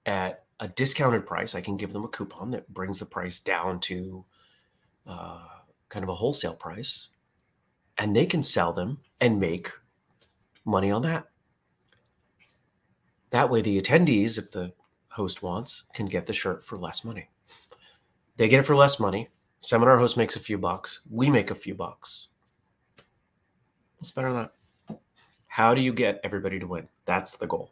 at 0.06 0.46
a 0.62 0.70
discounted 0.70 1.26
price. 1.26 1.54
I 1.54 1.60
can 1.60 1.76
give 1.76 1.92
them 1.92 2.06
a 2.06 2.08
coupon 2.08 2.50
that 2.52 2.74
brings 2.74 3.00
the 3.00 3.06
price 3.06 3.42
down 3.42 3.82
to 3.82 4.24
uh, 5.06 5.46
kind 5.90 6.02
of 6.02 6.08
a 6.08 6.16
wholesale 6.16 6.54
price, 6.54 7.10
and 7.98 8.16
they 8.16 8.26
can 8.26 8.42
sell 8.42 8.72
them 8.72 9.00
and 9.20 9.38
make 9.38 9.70
money 10.64 10.92
on 10.92 11.02
that. 11.02 11.26
That 13.32 13.50
way, 13.50 13.62
the 13.62 13.82
attendees, 13.82 14.38
if 14.38 14.50
the 14.50 14.72
host 15.10 15.44
wants, 15.44 15.84
can 15.94 16.06
get 16.06 16.26
the 16.26 16.32
shirt 16.32 16.64
for 16.64 16.78
less 16.78 17.04
money. 17.04 17.28
They 18.38 18.48
get 18.48 18.62
it 18.62 18.66
for 18.66 18.78
less 18.78 18.98
money. 18.98 19.28
Seminar 19.60 19.98
host 19.98 20.16
makes 20.16 20.38
a 20.38 20.40
few 20.40 20.58
bucks. 20.58 21.02
We 21.10 21.30
make 21.30 21.52
a 21.52 21.56
few 21.56 21.76
bucks. 21.76 22.30
Better 24.12 24.34
than 24.34 24.50
that? 24.90 25.00
How 25.48 25.74
do 25.74 25.82
you 25.82 25.94
get 25.94 26.20
everybody 26.24 26.60
to 26.60 26.68
win? 26.68 26.88
That's 27.06 27.38
the 27.38 27.48
goal. 27.48 27.72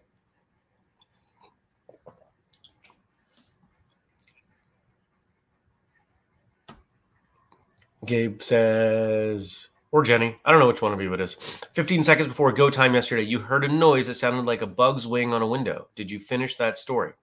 Gabe 8.06 8.42
says, 8.42 9.70
or 9.92 10.04
Jenny, 10.04 10.38
I 10.44 10.52
don't 10.52 10.60
know 10.60 10.68
which 10.68 10.82
one 10.82 10.94
of 10.94 11.02
you 11.02 11.14
it 11.14 11.22
is. 11.22 11.36
15 11.74 12.04
seconds 12.04 12.28
before 12.28 12.52
go 12.52 12.70
time 12.70 12.94
yesterday, 12.94 13.24
you 13.24 13.40
heard 13.40 13.64
a 13.64 13.68
noise 13.68 14.08
that 14.08 14.16
sounded 14.16 14.46
like 14.46 14.62
a 14.62 14.68
bug's 14.68 15.08
wing 15.08 15.34
on 15.34 15.42
a 15.42 15.48
window. 15.48 15.88
Did 15.96 16.12
you 16.12 16.20
finish 16.20 16.56
that 16.58 16.78
story? 16.78 17.14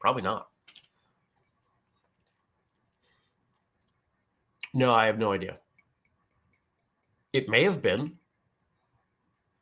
Probably 0.00 0.22
not. 0.22 0.48
No, 4.74 4.92
I 4.92 5.06
have 5.06 5.18
no 5.18 5.32
idea. 5.32 5.58
It 7.36 7.50
may 7.50 7.64
have 7.64 7.82
been. 7.82 8.12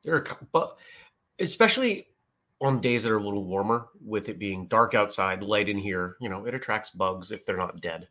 There 0.04 0.14
are, 0.14 0.25
but 0.52 0.78
especially 1.40 2.07
on 2.61 2.81
days 2.81 3.02
that 3.02 3.11
are 3.11 3.16
a 3.16 3.23
little 3.23 3.43
warmer, 3.43 3.88
with 4.00 4.28
it 4.28 4.38
being 4.38 4.69
dark 4.69 4.95
outside, 4.95 5.43
light 5.43 5.69
in 5.69 5.76
here, 5.76 6.16
you 6.21 6.28
know, 6.28 6.47
it 6.47 6.54
attracts 6.54 6.90
bugs 6.90 7.33
if 7.33 7.45
they're 7.45 7.57
not 7.57 7.81
dead. 7.81 8.07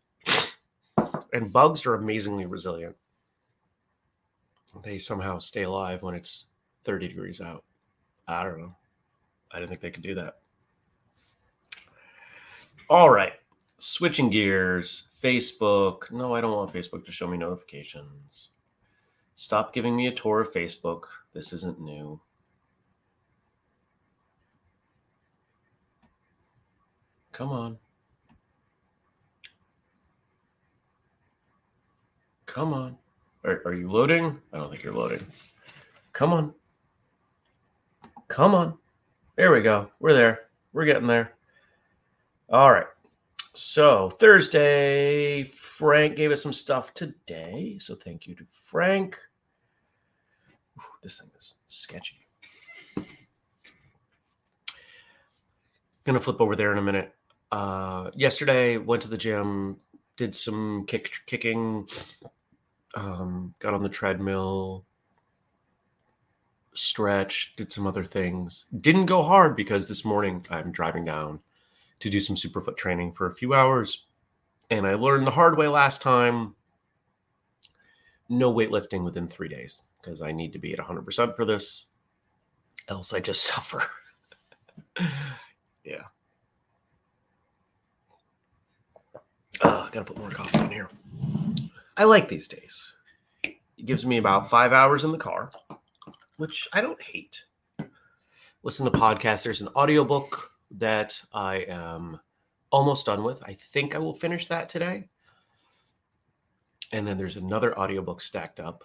And 1.32 1.54
bugs 1.54 1.86
are 1.86 1.94
amazingly 1.94 2.46
resilient. 2.46 2.98
They 4.84 4.98
somehow 4.98 5.40
stay 5.40 5.64
alive 5.64 6.02
when 6.02 6.14
it's 6.14 6.48
30 6.84 7.08
degrees 7.08 7.40
out. 7.40 7.64
I 8.28 8.44
don't 8.44 8.60
know. 8.60 8.76
I 9.50 9.60
didn't 9.60 9.70
think 9.70 9.80
they 9.80 9.92
could 9.92 10.04
do 10.04 10.16
that. 10.16 10.40
All 12.90 13.10
right. 13.10 13.34
Switching 13.78 14.30
gears. 14.30 15.04
Facebook. 15.24 16.12
No, 16.12 16.36
I 16.36 16.42
don't 16.42 16.52
want 16.52 16.74
Facebook 16.74 17.06
to 17.06 17.14
show 17.14 17.28
me 17.28 17.38
notifications. 17.38 18.50
Stop 19.36 19.74
giving 19.74 19.96
me 19.96 20.08
a 20.08 20.14
tour 20.14 20.42
of 20.42 20.54
Facebook. 20.54 21.04
This 21.34 21.54
isn't 21.54 21.80
new. 21.80 22.20
Come 27.32 27.50
on. 27.50 27.78
Come 32.46 32.74
on. 32.74 32.96
Are, 33.44 33.62
are 33.66 33.74
you 33.74 33.92
loading? 33.92 34.40
I 34.54 34.58
don't 34.58 34.70
think 34.70 34.84
you're 34.84 34.94
loading. 34.94 35.26
Come 36.14 36.32
on. 36.32 36.54
Come 38.28 38.54
on. 38.54 38.78
There 39.36 39.52
we 39.52 39.62
go. 39.62 39.90
We're 40.00 40.14
there. 40.14 40.42
We're 40.74 40.86
getting 40.86 41.08
there. 41.08 41.34
All 42.52 42.72
right. 42.72 42.86
So 43.56 44.10
Thursday, 44.10 45.44
Frank 45.44 46.16
gave 46.16 46.32
us 46.32 46.42
some 46.42 46.54
stuff 46.54 46.94
today. 46.94 47.78
So 47.80 47.96
thank 47.96 48.26
you 48.26 48.34
to 48.36 48.46
Frank. 48.50 49.18
This 51.04 51.20
thing 51.20 51.30
is 51.38 51.54
sketchy. 51.68 52.26
Gonna 56.04 56.20
flip 56.20 56.42
over 56.42 56.56
there 56.56 56.72
in 56.72 56.78
a 56.80 56.82
minute. 56.82 57.14
Uh, 57.52 58.10
yesterday, 58.16 58.78
went 58.78 59.02
to 59.04 59.08
the 59.08 59.18
gym, 59.18 59.78
did 60.18 60.36
some 60.36 60.86
kick 60.88 61.14
kicking, 61.28 61.88
um, 62.96 63.54
got 63.60 63.74
on 63.74 63.84
the 63.84 63.90
treadmill. 63.90 64.86
stretched, 66.74 67.58
did 67.58 67.72
some 67.72 67.86
other 67.86 68.04
things. 68.04 68.66
Didn't 68.82 69.06
go 69.06 69.22
hard 69.22 69.56
because 69.56 69.88
this 69.88 70.04
morning 70.04 70.44
I'm 70.50 70.72
driving 70.72 71.06
down 71.06 71.40
to 72.04 72.10
do 72.10 72.20
some 72.20 72.36
superfoot 72.36 72.76
training 72.76 73.14
for 73.14 73.28
a 73.28 73.32
few 73.32 73.54
hours. 73.54 74.06
And 74.70 74.86
I 74.86 74.96
learned 74.96 75.26
the 75.26 75.32
hard 75.32 75.58
way 75.58 75.70
last 75.70 76.02
time 76.02 76.56
no 78.28 78.54
weightlifting 78.54 79.06
within 79.06 79.28
three 79.30 79.48
days 79.48 79.84
because 80.02 80.22
I 80.22 80.34
need 80.34 80.52
to 80.52 80.60
be 80.60 80.74
at 80.74 80.80
100% 80.80 81.36
for 81.36 81.46
this. 81.46 81.86
Else 82.90 83.14
I 83.14 83.22
just 83.22 83.44
suffer. 83.46 83.84
yeah. 85.86 86.04
Uh, 89.62 89.88
gotta 89.90 90.04
put 90.04 90.18
more 90.18 90.30
coffee 90.30 90.60
in 90.60 90.72
here. 90.72 90.90
I 91.96 92.04
like 92.04 92.28
these 92.28 92.50
days. 92.50 92.92
It 93.44 93.86
gives 93.86 94.06
me 94.06 94.18
about 94.18 94.50
five 94.50 94.74
hours 94.74 95.06
in 95.06 95.14
the 95.14 95.18
car, 95.18 95.52
which 96.36 96.68
I 96.74 96.82
don't 96.82 97.02
hate. 97.02 97.46
Listen 98.62 98.92
to 98.92 98.98
podcasts. 98.98 99.44
There's 99.44 99.62
an 99.62 99.70
audiobook 99.70 100.53
that 100.74 101.22
I 101.34 101.58
am 101.68 102.20
almost 102.72 103.06
done 103.06 103.24
with. 103.24 103.42
I 103.44 103.54
think 103.54 103.96
I 103.96 104.00
will 104.00 104.16
finish 104.16 104.48
that 104.48 104.68
today. 104.68 105.10
And 106.92 107.08
then 107.08 107.18
there's 107.18 107.38
another 107.38 107.78
audiobook 107.78 108.22
stacked 108.22 108.60
up 108.60 108.84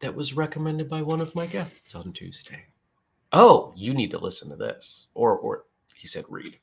that 0.00 0.14
was 0.14 0.34
recommended 0.34 0.88
by 0.88 1.02
one 1.02 1.20
of 1.20 1.34
my 1.34 1.46
guests 1.46 1.94
on 1.94 2.12
Tuesday. 2.12 2.64
Oh, 3.32 3.72
you 3.76 3.94
need 3.94 4.10
to 4.12 4.18
listen 4.18 4.48
to 4.50 4.56
this. 4.56 5.06
Or 5.14 5.38
or 5.38 5.64
he 5.94 6.08
said 6.08 6.24
read. 6.28 6.58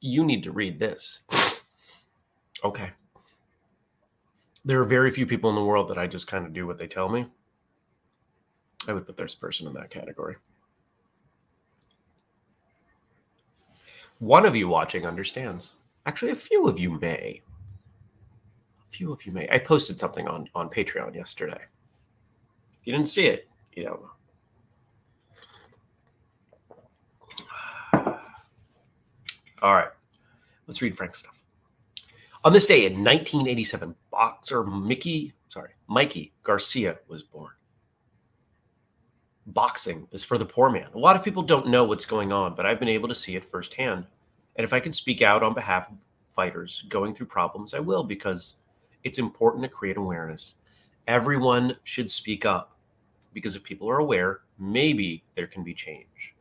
You 0.00 0.24
need 0.24 0.44
to 0.44 0.52
read 0.52 0.78
this. 0.78 1.20
okay. 2.64 2.90
There 4.64 4.80
are 4.80 4.84
very 4.84 5.10
few 5.10 5.26
people 5.26 5.50
in 5.50 5.56
the 5.56 5.64
world 5.64 5.88
that 5.88 5.98
I 5.98 6.06
just 6.06 6.26
kind 6.26 6.46
of 6.46 6.52
do 6.52 6.66
what 6.66 6.78
they 6.78 6.86
tell 6.86 7.08
me. 7.08 7.26
I 8.86 8.92
would 8.92 9.06
put 9.06 9.16
this 9.16 9.34
person 9.34 9.66
in 9.66 9.72
that 9.74 9.90
category. 9.90 10.36
One 14.24 14.46
of 14.46 14.56
you 14.56 14.68
watching 14.68 15.06
understands. 15.06 15.74
Actually, 16.06 16.30
a 16.30 16.34
few 16.34 16.66
of 16.66 16.78
you 16.78 16.98
may. 16.98 17.42
A 18.88 18.90
few 18.90 19.12
of 19.12 19.26
you 19.26 19.32
may. 19.32 19.46
I 19.50 19.58
posted 19.58 19.98
something 19.98 20.26
on, 20.26 20.48
on 20.54 20.70
Patreon 20.70 21.14
yesterday. 21.14 21.60
If 21.60 22.86
you 22.86 22.94
didn't 22.94 23.10
see 23.10 23.26
it, 23.26 23.50
you 23.74 23.84
don't 23.84 24.00
know. 24.00 24.08
All 29.62 29.74
right. 29.74 29.90
Let's 30.66 30.80
read 30.80 30.96
Frank's 30.96 31.18
stuff. 31.18 31.44
On 32.44 32.52
this 32.54 32.66
day 32.66 32.86
in 32.86 33.04
1987, 33.04 33.94
boxer 34.10 34.64
Mickey, 34.64 35.34
sorry, 35.50 35.72
Mikey 35.86 36.32
Garcia 36.42 36.96
was 37.08 37.22
born. 37.22 37.52
Boxing 39.48 40.08
is 40.12 40.24
for 40.24 40.38
the 40.38 40.46
poor 40.46 40.70
man. 40.70 40.88
A 40.94 40.98
lot 40.98 41.14
of 41.14 41.22
people 41.22 41.42
don't 41.42 41.68
know 41.68 41.84
what's 41.84 42.06
going 42.06 42.32
on, 42.32 42.54
but 42.54 42.64
I've 42.64 42.78
been 42.78 42.88
able 42.88 43.08
to 43.08 43.14
see 43.14 43.36
it 43.36 43.44
firsthand. 43.44 44.06
And 44.56 44.64
if 44.64 44.72
I 44.72 44.80
can 44.80 44.92
speak 44.92 45.22
out 45.22 45.42
on 45.42 45.54
behalf 45.54 45.90
of 45.90 45.96
fighters 46.34 46.84
going 46.88 47.14
through 47.14 47.26
problems, 47.26 47.74
I 47.74 47.80
will 47.80 48.04
because 48.04 48.54
it's 49.02 49.18
important 49.18 49.62
to 49.64 49.68
create 49.68 49.96
awareness. 49.96 50.54
Everyone 51.06 51.76
should 51.84 52.10
speak 52.10 52.46
up 52.46 52.78
because 53.32 53.56
if 53.56 53.62
people 53.62 53.90
are 53.90 53.98
aware, 53.98 54.40
maybe 54.58 55.24
there 55.34 55.46
can 55.46 55.64
be 55.64 55.74
change. 55.74 56.34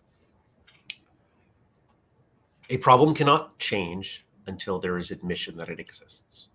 A 2.70 2.78
problem 2.78 3.14
cannot 3.14 3.58
change 3.60 4.24
until 4.48 4.80
there 4.80 4.98
is 4.98 5.12
admission 5.12 5.58
that 5.58 5.70
it 5.70 5.80
exists. 5.80 6.48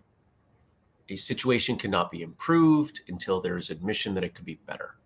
A 1.10 1.16
situation 1.16 1.76
cannot 1.76 2.10
be 2.10 2.22
improved 2.22 3.00
until 3.08 3.40
there 3.40 3.56
is 3.56 3.70
admission 3.70 4.14
that 4.14 4.24
it 4.24 4.34
could 4.34 4.44
be 4.44 4.60
better. 4.66 4.96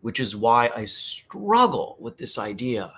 Which 0.00 0.20
is 0.20 0.36
why 0.36 0.70
I 0.74 0.84
struggle 0.84 1.96
with 1.98 2.18
this 2.18 2.38
idea 2.38 2.92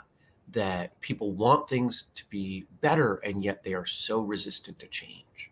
that 0.52 0.98
people 1.00 1.32
want 1.32 1.68
things 1.68 2.06
to 2.14 2.24
be 2.30 2.66
better 2.80 3.16
and 3.16 3.44
yet 3.44 3.62
they 3.62 3.74
are 3.74 3.86
so 3.86 4.20
resistant 4.20 4.78
to 4.78 4.86
change. 4.86 5.50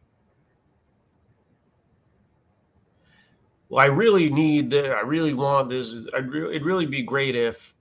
Well, 3.69 3.83
I 3.83 3.87
really 3.87 4.31
need 4.31 4.71
that. 4.71 4.93
I 4.93 5.01
really 5.01 5.35
want 5.35 5.69
this. 5.69 5.95
I 6.15 6.19
really, 6.19 6.57
it'd 6.57 6.67
really 6.67 6.87
be 6.87 7.03
great 7.03 7.35
if. 7.35 7.75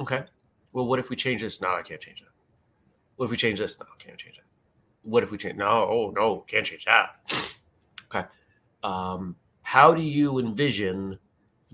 Okay. 0.00 0.24
Well, 0.72 0.86
what 0.86 0.98
if 0.98 1.10
we 1.10 1.16
change 1.16 1.42
this? 1.42 1.60
No, 1.60 1.68
I 1.68 1.82
can't 1.82 2.00
change 2.00 2.20
that. 2.20 2.30
What 3.16 3.26
if 3.26 3.30
we 3.30 3.36
change 3.36 3.58
this? 3.58 3.78
No, 3.78 3.86
I 3.86 4.02
can't 4.02 4.18
change 4.18 4.38
it. 4.38 4.44
What 5.02 5.22
if 5.22 5.30
we 5.30 5.38
change? 5.38 5.56
No, 5.56 5.66
oh 5.66 6.12
no, 6.16 6.38
can't 6.48 6.64
change 6.64 6.86
that. 6.86 7.16
okay. 8.14 8.26
Um, 8.82 9.36
how 9.62 9.94
do 9.94 10.02
you 10.02 10.38
envision 10.38 11.18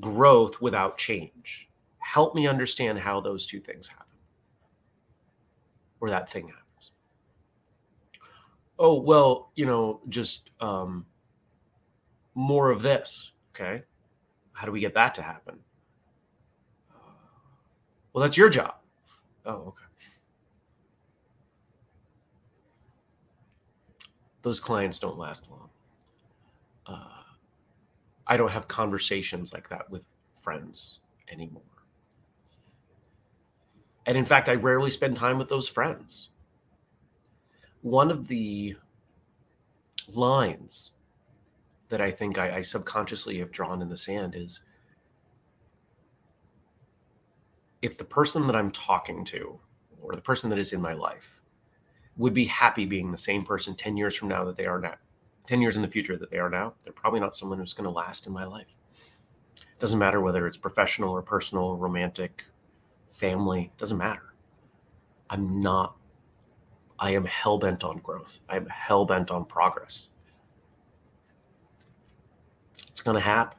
growth 0.00 0.60
without 0.60 0.98
change? 0.98 1.68
Help 1.98 2.34
me 2.34 2.46
understand 2.46 2.98
how 2.98 3.20
those 3.20 3.46
two 3.46 3.60
things 3.60 3.88
happen 3.88 4.10
or 6.00 6.10
that 6.10 6.28
thing 6.28 6.48
happens. 6.48 6.92
Oh, 8.78 9.00
well, 9.00 9.50
you 9.54 9.66
know, 9.66 10.00
just 10.08 10.50
um, 10.60 11.06
more 12.34 12.70
of 12.70 12.82
this. 12.82 13.32
Okay. 13.54 13.82
How 14.52 14.66
do 14.66 14.72
we 14.72 14.80
get 14.80 14.94
that 14.94 15.14
to 15.16 15.22
happen? 15.22 15.58
Uh, 16.90 17.12
well, 18.12 18.22
that's 18.22 18.36
your 18.36 18.48
job. 18.48 18.74
Oh, 19.44 19.52
okay. 19.68 19.84
Those 24.42 24.60
clients 24.60 24.98
don't 24.98 25.18
last 25.18 25.50
long. 25.50 25.68
Uh, 26.86 27.22
I 28.26 28.36
don't 28.36 28.50
have 28.50 28.68
conversations 28.68 29.52
like 29.52 29.68
that 29.68 29.90
with 29.90 30.04
friends 30.34 31.00
anymore. 31.30 31.62
And 34.11 34.18
in 34.18 34.25
fact, 34.25 34.49
I 34.49 34.57
rarely 34.57 34.90
spend 34.90 35.14
time 35.14 35.38
with 35.38 35.46
those 35.46 35.68
friends. 35.68 36.31
One 37.83 38.11
of 38.11 38.27
the 38.27 38.75
lines 40.09 40.90
that 41.90 42.01
I 42.01 42.11
think 42.11 42.37
I, 42.37 42.57
I 42.57 42.61
subconsciously 42.61 43.38
have 43.38 43.53
drawn 43.53 43.81
in 43.81 43.88
the 43.88 43.96
sand 43.96 44.35
is 44.35 44.62
if 47.83 47.96
the 47.96 48.03
person 48.03 48.49
that 48.49 48.57
I'm 48.57 48.73
talking 48.73 49.25
to 49.27 49.61
or 50.03 50.16
the 50.16 50.20
person 50.20 50.51
that 50.51 50.59
is 50.59 50.73
in 50.73 50.81
my 50.81 50.94
life 50.94 51.40
would 52.16 52.35
be 52.35 52.46
happy 52.46 52.87
being 52.87 53.12
the 53.12 53.16
same 53.16 53.44
person 53.44 53.77
10 53.77 53.96
years 53.96 54.16
from 54.16 54.27
now 54.27 54.42
that 54.42 54.57
they 54.57 54.66
are 54.66 54.81
now, 54.81 54.96
10 55.46 55.61
years 55.62 55.77
in 55.77 55.83
the 55.83 55.88
future 55.88 56.16
that 56.16 56.33
they 56.33 56.38
are 56.40 56.51
now, 56.51 56.75
they're 56.83 56.92
probably 56.92 57.20
not 57.20 57.37
someone 57.37 57.61
who's 57.61 57.75
going 57.75 57.85
to 57.85 57.90
last 57.90 58.27
in 58.27 58.33
my 58.33 58.44
life. 58.44 58.75
It 59.57 59.79
doesn't 59.79 60.01
matter 60.01 60.20
whether 60.20 60.49
it's 60.49 60.57
professional 60.57 61.11
or 61.11 61.23
personal, 61.23 61.77
romantic, 61.77 62.42
family, 63.11 63.70
doesn't 63.77 63.99
matter. 63.99 64.35
I'm 65.29 65.61
not, 65.61 65.96
I 66.99 67.12
am 67.14 67.25
hell 67.25 67.59
bent 67.59 67.85
on 67.85 67.99
growth. 67.99 68.40
I 68.49 68.57
am 68.57 68.66
hell 68.66 69.05
bent 69.05 69.31
on 69.31 69.44
progress. 69.44 70.09
It's 72.88 73.01
going 73.01 73.14
to 73.14 73.20
happen. 73.20 73.59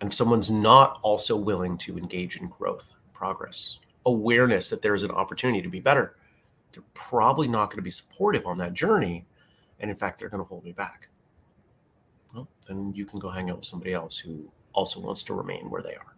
And 0.00 0.10
if 0.10 0.14
someone's 0.14 0.50
not 0.50 0.98
also 1.02 1.36
willing 1.36 1.78
to 1.78 1.96
engage 1.96 2.36
in 2.36 2.48
growth, 2.48 2.96
progress, 3.12 3.78
awareness 4.06 4.68
that 4.70 4.82
there's 4.82 5.02
an 5.02 5.10
opportunity 5.10 5.62
to 5.62 5.68
be 5.68 5.80
better, 5.80 6.16
they're 6.72 6.82
probably 6.94 7.48
not 7.48 7.70
going 7.70 7.78
to 7.78 7.82
be 7.82 7.90
supportive 7.90 8.46
on 8.46 8.58
that 8.58 8.74
journey. 8.74 9.24
And 9.80 9.90
in 9.90 9.96
fact, 9.96 10.18
they're 10.18 10.28
going 10.28 10.42
to 10.42 10.48
hold 10.48 10.64
me 10.64 10.72
back. 10.72 11.08
Well, 12.34 12.48
then 12.66 12.92
you 12.94 13.06
can 13.06 13.18
go 13.18 13.30
hang 13.30 13.50
out 13.50 13.58
with 13.58 13.66
somebody 13.66 13.92
else 13.92 14.18
who 14.18 14.50
also 14.72 15.00
wants 15.00 15.22
to 15.24 15.34
remain 15.34 15.70
where 15.70 15.82
they 15.82 15.94
are. 15.94 16.13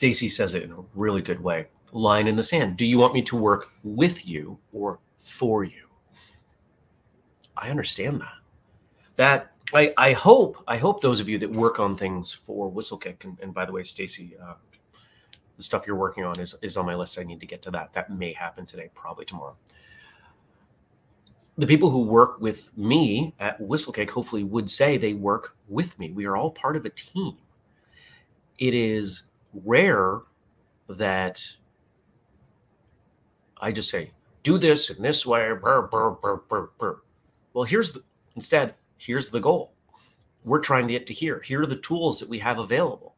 Stacy 0.00 0.30
says 0.30 0.54
it 0.54 0.62
in 0.62 0.72
a 0.72 0.82
really 0.94 1.20
good 1.20 1.38
way. 1.42 1.66
Line 1.92 2.26
in 2.26 2.34
the 2.34 2.42
sand. 2.42 2.78
Do 2.78 2.86
you 2.86 2.96
want 2.96 3.12
me 3.12 3.20
to 3.20 3.36
work 3.36 3.70
with 3.84 4.26
you 4.26 4.58
or 4.72 4.98
for 5.18 5.62
you? 5.62 5.88
I 7.54 7.68
understand 7.68 8.22
that. 8.22 8.32
That 9.16 9.52
I, 9.74 9.92
I 9.98 10.12
hope 10.14 10.64
I 10.66 10.78
hope 10.78 11.02
those 11.02 11.20
of 11.20 11.28
you 11.28 11.36
that 11.40 11.50
work 11.52 11.78
on 11.78 11.98
things 11.98 12.32
for 12.32 12.72
Whistlekick 12.72 13.24
and, 13.24 13.38
and 13.42 13.52
by 13.52 13.66
the 13.66 13.72
way, 13.72 13.82
Stacy, 13.82 14.38
uh, 14.42 14.54
the 15.58 15.62
stuff 15.62 15.86
you're 15.86 15.96
working 15.96 16.24
on 16.24 16.40
is 16.40 16.54
is 16.62 16.78
on 16.78 16.86
my 16.86 16.94
list. 16.94 17.18
I 17.18 17.24
need 17.24 17.40
to 17.40 17.46
get 17.46 17.60
to 17.60 17.70
that. 17.72 17.92
That 17.92 18.10
may 18.10 18.32
happen 18.32 18.64
today, 18.64 18.88
probably 18.94 19.26
tomorrow. 19.26 19.56
The 21.58 21.66
people 21.66 21.90
who 21.90 22.06
work 22.06 22.40
with 22.40 22.74
me 22.74 23.34
at 23.38 23.60
Whistlekick 23.60 24.08
hopefully 24.08 24.44
would 24.44 24.70
say 24.70 24.96
they 24.96 25.12
work 25.12 25.58
with 25.68 25.98
me. 25.98 26.10
We 26.10 26.24
are 26.24 26.38
all 26.38 26.52
part 26.52 26.76
of 26.76 26.86
a 26.86 26.90
team. 26.90 27.36
It 28.58 28.72
is 28.72 29.24
rare 29.52 30.20
that 30.88 31.44
I 33.60 33.72
just 33.72 33.90
say, 33.90 34.12
do 34.42 34.58
this 34.58 34.90
in 34.90 35.02
this 35.02 35.26
way. 35.26 35.52
Burr, 35.52 35.82
burr, 35.82 36.10
burr, 36.10 36.36
burr, 36.48 36.70
burr. 36.78 37.00
Well, 37.52 37.64
here's 37.64 37.92
the 37.92 38.02
instead, 38.36 38.76
here's 38.96 39.28
the 39.28 39.40
goal. 39.40 39.74
We're 40.44 40.60
trying 40.60 40.86
to 40.86 40.94
get 40.94 41.06
to 41.08 41.14
here. 41.14 41.40
Here 41.44 41.62
are 41.62 41.66
the 41.66 41.76
tools 41.76 42.18
that 42.20 42.28
we 42.28 42.38
have 42.38 42.58
available. 42.58 43.16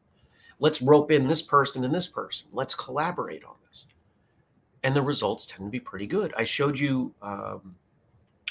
let's 0.59 0.81
rope 0.81 1.11
in 1.11 1.27
this 1.27 1.41
person 1.41 1.83
and 1.83 1.93
this 1.93 2.07
person. 2.07 2.47
Let's 2.51 2.75
collaborate 2.75 3.43
on 3.43 3.55
this. 3.67 3.85
And 4.83 4.95
the 4.95 5.01
results 5.01 5.45
tend 5.45 5.67
to 5.67 5.71
be 5.71 5.79
pretty 5.79 6.07
good. 6.07 6.33
I 6.37 6.43
showed 6.43 6.77
you, 6.79 7.13
um, 7.21 7.75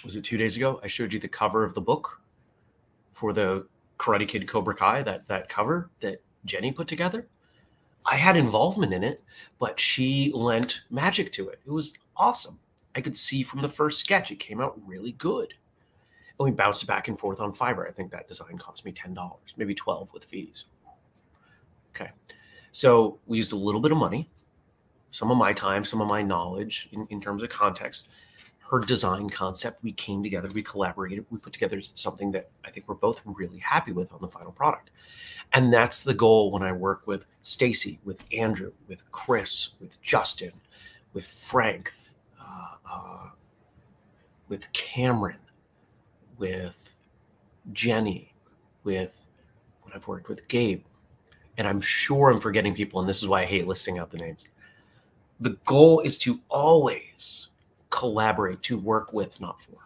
was 0.04 0.16
it 0.16 0.24
two 0.24 0.36
days 0.36 0.56
ago? 0.56 0.80
I 0.82 0.86
showed 0.88 1.12
you 1.12 1.18
the 1.18 1.28
cover 1.28 1.64
of 1.64 1.74
the 1.74 1.80
book 1.80 2.20
for 3.12 3.32
the 3.32 3.66
Karate 3.98 4.26
Kid 4.26 4.48
Cobra 4.48 4.74
Kai, 4.74 5.02
that, 5.02 5.26
that 5.28 5.48
cover 5.48 5.90
that 6.00 6.22
Jenny 6.44 6.72
put 6.72 6.88
together. 6.88 7.28
I 8.04 8.16
had 8.16 8.36
involvement 8.36 8.92
in 8.92 9.04
it, 9.04 9.22
but 9.58 9.78
she 9.78 10.32
lent 10.34 10.82
magic 10.90 11.32
to 11.32 11.48
it. 11.48 11.60
It 11.64 11.70
was 11.70 11.94
awesome. 12.16 12.58
I 12.94 13.00
could 13.00 13.16
see 13.16 13.42
from 13.42 13.62
the 13.62 13.68
first 13.68 14.00
sketch, 14.00 14.30
it 14.30 14.38
came 14.38 14.60
out 14.60 14.78
really 14.86 15.12
good. 15.12 15.54
And 16.38 16.44
we 16.44 16.50
bounced 16.50 16.86
back 16.86 17.08
and 17.08 17.18
forth 17.18 17.40
on 17.40 17.52
Fiverr. 17.52 17.88
I 17.88 17.92
think 17.92 18.10
that 18.10 18.28
design 18.28 18.58
cost 18.58 18.84
me 18.84 18.92
$10, 18.92 19.16
maybe 19.56 19.74
12 19.74 20.12
with 20.12 20.24
fees. 20.24 20.64
Okay. 21.94 22.10
So 22.72 23.18
we 23.26 23.36
used 23.36 23.52
a 23.52 23.56
little 23.56 23.80
bit 23.80 23.92
of 23.92 23.98
money, 23.98 24.30
some 25.10 25.30
of 25.30 25.36
my 25.36 25.52
time, 25.52 25.84
some 25.84 26.00
of 26.00 26.08
my 26.08 26.22
knowledge 26.22 26.88
in, 26.92 27.06
in 27.10 27.20
terms 27.20 27.42
of 27.42 27.50
context. 27.50 28.08
Her 28.70 28.78
design 28.78 29.28
concept, 29.28 29.82
we 29.82 29.92
came 29.92 30.22
together, 30.22 30.48
we 30.54 30.62
collaborated, 30.62 31.26
we 31.30 31.38
put 31.38 31.52
together 31.52 31.80
something 31.82 32.30
that 32.32 32.50
I 32.64 32.70
think 32.70 32.88
we're 32.88 32.94
both 32.94 33.20
really 33.24 33.58
happy 33.58 33.92
with 33.92 34.12
on 34.12 34.20
the 34.20 34.28
final 34.28 34.52
product. 34.52 34.90
And 35.52 35.72
that's 35.72 36.02
the 36.02 36.14
goal 36.14 36.50
when 36.50 36.62
I 36.62 36.72
work 36.72 37.06
with 37.06 37.26
Stacy, 37.42 38.00
with 38.04 38.24
Andrew, 38.32 38.72
with 38.88 39.10
Chris, 39.10 39.70
with 39.80 40.00
Justin, 40.00 40.52
with 41.12 41.26
Frank, 41.26 41.92
uh, 42.40 42.76
uh, 42.90 43.30
with 44.48 44.72
Cameron, 44.72 45.38
with 46.38 46.94
Jenny, 47.72 48.34
with 48.84 49.26
when 49.82 49.92
I've 49.94 50.06
worked 50.06 50.28
with 50.28 50.46
Gabe, 50.48 50.84
and 51.58 51.68
I'm 51.68 51.80
sure 51.80 52.30
I'm 52.30 52.40
forgetting 52.40 52.74
people, 52.74 53.00
and 53.00 53.08
this 53.08 53.22
is 53.22 53.28
why 53.28 53.42
I 53.42 53.46
hate 53.46 53.66
listing 53.66 53.98
out 53.98 54.10
the 54.10 54.18
names. 54.18 54.46
The 55.40 55.58
goal 55.64 56.00
is 56.00 56.18
to 56.18 56.40
always 56.48 57.48
collaborate, 57.92 58.60
to 58.62 58.76
work 58.76 59.12
with, 59.12 59.40
not 59.40 59.60
for. 59.60 59.76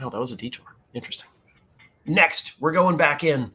Wow, 0.00 0.08
that 0.08 0.18
was 0.18 0.32
a 0.32 0.36
detour. 0.36 0.64
Interesting. 0.94 1.28
Next, 2.06 2.52
we're 2.60 2.72
going 2.72 2.96
back 2.96 3.22
in. 3.22 3.52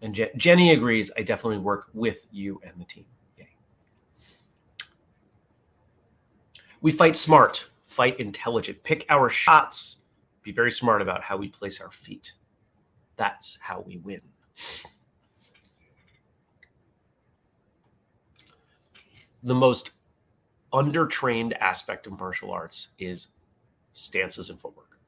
And 0.00 0.14
Je- 0.14 0.30
Jenny 0.36 0.72
agrees. 0.72 1.10
I 1.18 1.22
definitely 1.22 1.58
work 1.58 1.88
with 1.92 2.26
you 2.30 2.60
and 2.64 2.72
the 2.80 2.84
team. 2.84 3.04
Yay. 3.36 3.48
We 6.80 6.90
fight 6.90 7.16
smart, 7.16 7.68
fight 7.84 8.18
intelligent, 8.18 8.82
pick 8.82 9.04
our 9.10 9.28
shots, 9.28 9.96
be 10.42 10.52
very 10.52 10.70
smart 10.70 11.02
about 11.02 11.22
how 11.22 11.36
we 11.36 11.48
place 11.48 11.80
our 11.80 11.90
feet. 11.90 12.32
That's 13.16 13.58
how 13.60 13.80
we 13.80 13.98
win. 13.98 14.20
The 19.42 19.54
most 19.54 19.92
undertrained 20.76 21.56
aspect 21.58 22.06
of 22.06 22.18
martial 22.18 22.50
arts 22.50 22.88
is 22.98 23.28
stances 23.94 24.50
and 24.50 24.60
footwork. 24.60 24.98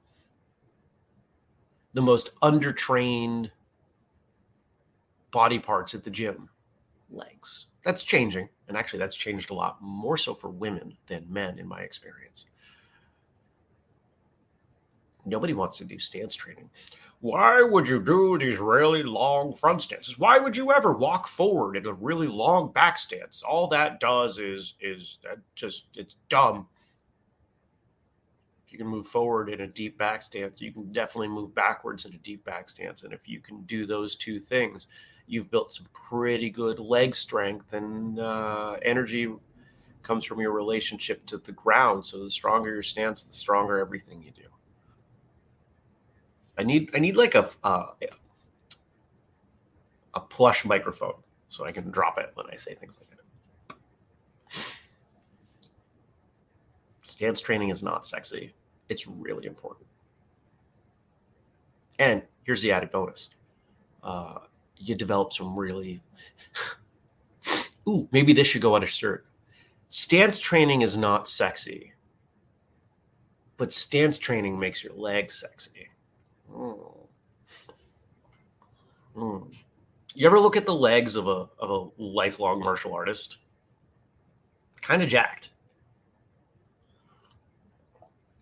The 1.92 2.00
most 2.00 2.34
undertrained 2.40 3.50
body 5.30 5.58
parts 5.58 5.94
at 5.94 6.04
the 6.04 6.10
gym, 6.10 6.48
legs. 7.10 7.66
That's 7.84 8.02
changing. 8.02 8.48
And 8.68 8.76
actually, 8.76 8.98
that's 8.98 9.16
changed 9.16 9.50
a 9.50 9.54
lot 9.54 9.80
more 9.82 10.16
so 10.16 10.32
for 10.32 10.48
women 10.48 10.96
than 11.06 11.26
men, 11.28 11.58
in 11.58 11.68
my 11.68 11.80
experience. 11.80 12.46
Nobody 15.26 15.52
wants 15.52 15.76
to 15.78 15.84
do 15.84 15.98
stance 15.98 16.34
training. 16.34 16.70
Why 17.20 17.62
would 17.62 17.88
you 17.88 18.00
do 18.00 18.38
these 18.38 18.58
really 18.58 19.02
long 19.02 19.52
front 19.54 19.82
stances? 19.82 20.18
Why 20.18 20.38
would 20.38 20.56
you 20.56 20.72
ever 20.72 20.96
walk 20.96 21.26
forward 21.26 21.76
in 21.76 21.84
a 21.86 21.92
really 21.92 22.28
long 22.28 22.70
back 22.72 22.96
stance? 22.96 23.42
All 23.42 23.66
that 23.68 23.98
does 23.98 24.38
is 24.38 24.74
is 24.80 25.18
just 25.56 25.88
it's 25.94 26.14
dumb. 26.28 26.68
If 28.64 28.72
you 28.72 28.78
can 28.78 28.86
move 28.86 29.06
forward 29.06 29.48
in 29.48 29.62
a 29.62 29.66
deep 29.66 29.98
back 29.98 30.22
stance, 30.22 30.60
you 30.60 30.72
can 30.72 30.92
definitely 30.92 31.28
move 31.28 31.54
backwards 31.54 32.04
in 32.04 32.14
a 32.14 32.18
deep 32.18 32.44
back 32.44 32.68
stance. 32.68 33.02
And 33.02 33.12
if 33.12 33.26
you 33.26 33.40
can 33.40 33.62
do 33.62 33.84
those 33.84 34.14
two 34.14 34.38
things, 34.38 34.86
you've 35.26 35.50
built 35.50 35.72
some 35.72 35.86
pretty 35.92 36.50
good 36.50 36.78
leg 36.78 37.14
strength 37.14 37.72
and 37.72 38.20
uh, 38.20 38.76
energy 38.82 39.32
comes 40.02 40.24
from 40.24 40.40
your 40.40 40.52
relationship 40.52 41.26
to 41.26 41.38
the 41.38 41.52
ground. 41.52 42.06
So 42.06 42.22
the 42.22 42.30
stronger 42.30 42.70
your 42.70 42.82
stance, 42.82 43.24
the 43.24 43.34
stronger 43.34 43.78
everything 43.80 44.22
you 44.22 44.30
do. 44.30 44.48
I 46.58 46.64
need 46.64 46.90
I 46.94 46.98
need 46.98 47.16
like 47.16 47.36
a 47.36 47.48
uh, 47.62 47.86
a 50.14 50.20
plush 50.20 50.64
microphone 50.64 51.14
so 51.48 51.64
I 51.64 51.72
can 51.72 51.90
drop 51.90 52.18
it 52.18 52.32
when 52.34 52.46
I 52.50 52.56
say 52.56 52.74
things 52.74 52.98
like 52.98 53.08
that. 53.10 53.76
Stance 57.02 57.40
training 57.40 57.70
is 57.70 57.82
not 57.82 58.04
sexy. 58.04 58.54
It's 58.88 59.06
really 59.06 59.46
important. 59.46 59.86
And 61.98 62.22
here's 62.42 62.62
the 62.62 62.72
added 62.72 62.90
bonus: 62.90 63.30
uh, 64.02 64.40
you 64.76 64.94
develop 64.94 65.32
some 65.32 65.56
really. 65.56 66.02
Ooh, 67.88 68.06
maybe 68.10 68.32
this 68.32 68.48
should 68.48 68.60
go 68.60 68.76
a 68.76 68.84
shirt. 68.84 69.26
Stance 69.86 70.38
training 70.38 70.82
is 70.82 70.98
not 70.98 71.26
sexy, 71.26 71.94
but 73.56 73.72
stance 73.72 74.18
training 74.18 74.58
makes 74.58 74.84
your 74.84 74.92
legs 74.92 75.34
sexy. 75.36 75.88
Mm. 76.52 77.08
Mm. 79.16 79.54
You 80.14 80.26
ever 80.26 80.38
look 80.38 80.56
at 80.56 80.66
the 80.66 80.74
legs 80.74 81.16
of 81.16 81.26
a 81.28 81.48
of 81.58 81.70
a 81.70 82.02
lifelong 82.02 82.60
martial 82.60 82.94
artist? 82.94 83.38
Kind 84.80 85.02
of 85.02 85.08
jacked. 85.08 85.50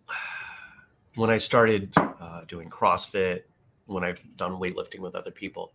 When 1.15 1.31
I 1.31 1.39
started 1.39 1.95
uh, 1.97 2.43
doing 2.47 2.69
CrossFit, 2.69 3.45
when 3.87 4.05
I've 4.05 4.21
done 4.37 4.53
weightlifting 4.53 4.99
with 4.99 5.15
other 5.15 5.31
people, 5.31 5.73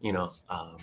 you 0.00 0.12
know, 0.12 0.32
um, 0.50 0.78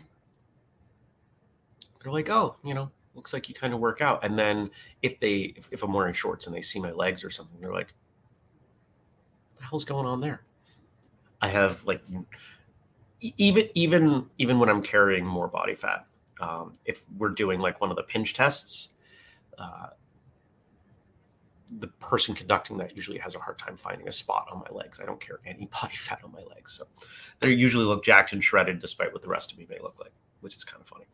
they're 2.01 2.13
like, 2.13 2.29
"Oh, 2.29 2.55
you 2.63 2.73
know, 2.73 2.91
looks 3.13 3.33
like 3.33 3.49
you 3.49 3.55
kind 3.55 3.73
of 3.73 3.81
work 3.81 3.99
out." 3.99 4.23
And 4.23 4.39
then 4.39 4.71
if 5.01 5.19
they 5.19 5.53
if, 5.57 5.67
if 5.71 5.83
I'm 5.83 5.91
wearing 5.91 6.13
shorts 6.13 6.47
and 6.47 6.55
they 6.55 6.62
see 6.62 6.79
my 6.79 6.91
legs 6.91 7.25
or 7.25 7.29
something, 7.29 7.59
they're 7.59 7.73
like, 7.73 7.93
"What 9.51 9.59
the 9.59 9.65
hell's 9.65 9.83
going 9.83 10.05
on 10.05 10.21
there?" 10.21 10.43
I 11.43 11.49
have 11.49 11.84
like 11.84 12.01
even 13.19 13.67
even 13.75 14.25
even 14.38 14.60
when 14.60 14.69
I'm 14.69 14.82
carrying 14.82 15.25
more 15.25 15.49
body 15.49 15.75
fat, 15.75 16.06
um, 16.39 16.77
if 16.86 17.03
we're 17.17 17.32
doing 17.32 17.60
like 17.60 17.82
one 17.82 17.89
of 17.89 17.97
the 17.97 18.03
pinch 18.03 18.34
tests, 18.34 18.93
uh, 19.58 19.88
the 21.79 21.88
person 21.99 22.34
conducting 22.34 22.77
that 22.77 22.95
usually 22.95 23.17
has 23.17 23.36
a 23.36 23.39
hard 23.39 23.60
time 23.60 23.75
finding 23.75 24.08
a 24.08 24.12
spot 24.12 24.47
on 24.53 24.60
my 24.60 24.69
legs. 24.71 25.01
I 25.01 25.06
don't 25.06 25.19
carry 25.19 25.39
any 25.45 25.65
body 25.82 25.97
fat 25.97 26.21
on 26.23 26.32
my 26.32 26.43
legs, 26.56 26.71
so 26.71 26.88
they 27.41 27.51
usually 27.51 27.84
look 27.84 28.06
jacked 28.06 28.32
and 28.32 28.41
shredded, 28.41 28.79
despite 28.79 29.12
what 29.12 29.21
the 29.21 29.27
rest 29.27 29.51
of 29.51 29.58
me 29.58 29.67
may 29.69 29.79
look 29.79 29.99
like, 29.99 30.13
which 30.39 30.56
is 30.56 30.63
kind 30.63 30.82
of 30.82 30.88
funny. 30.88 31.06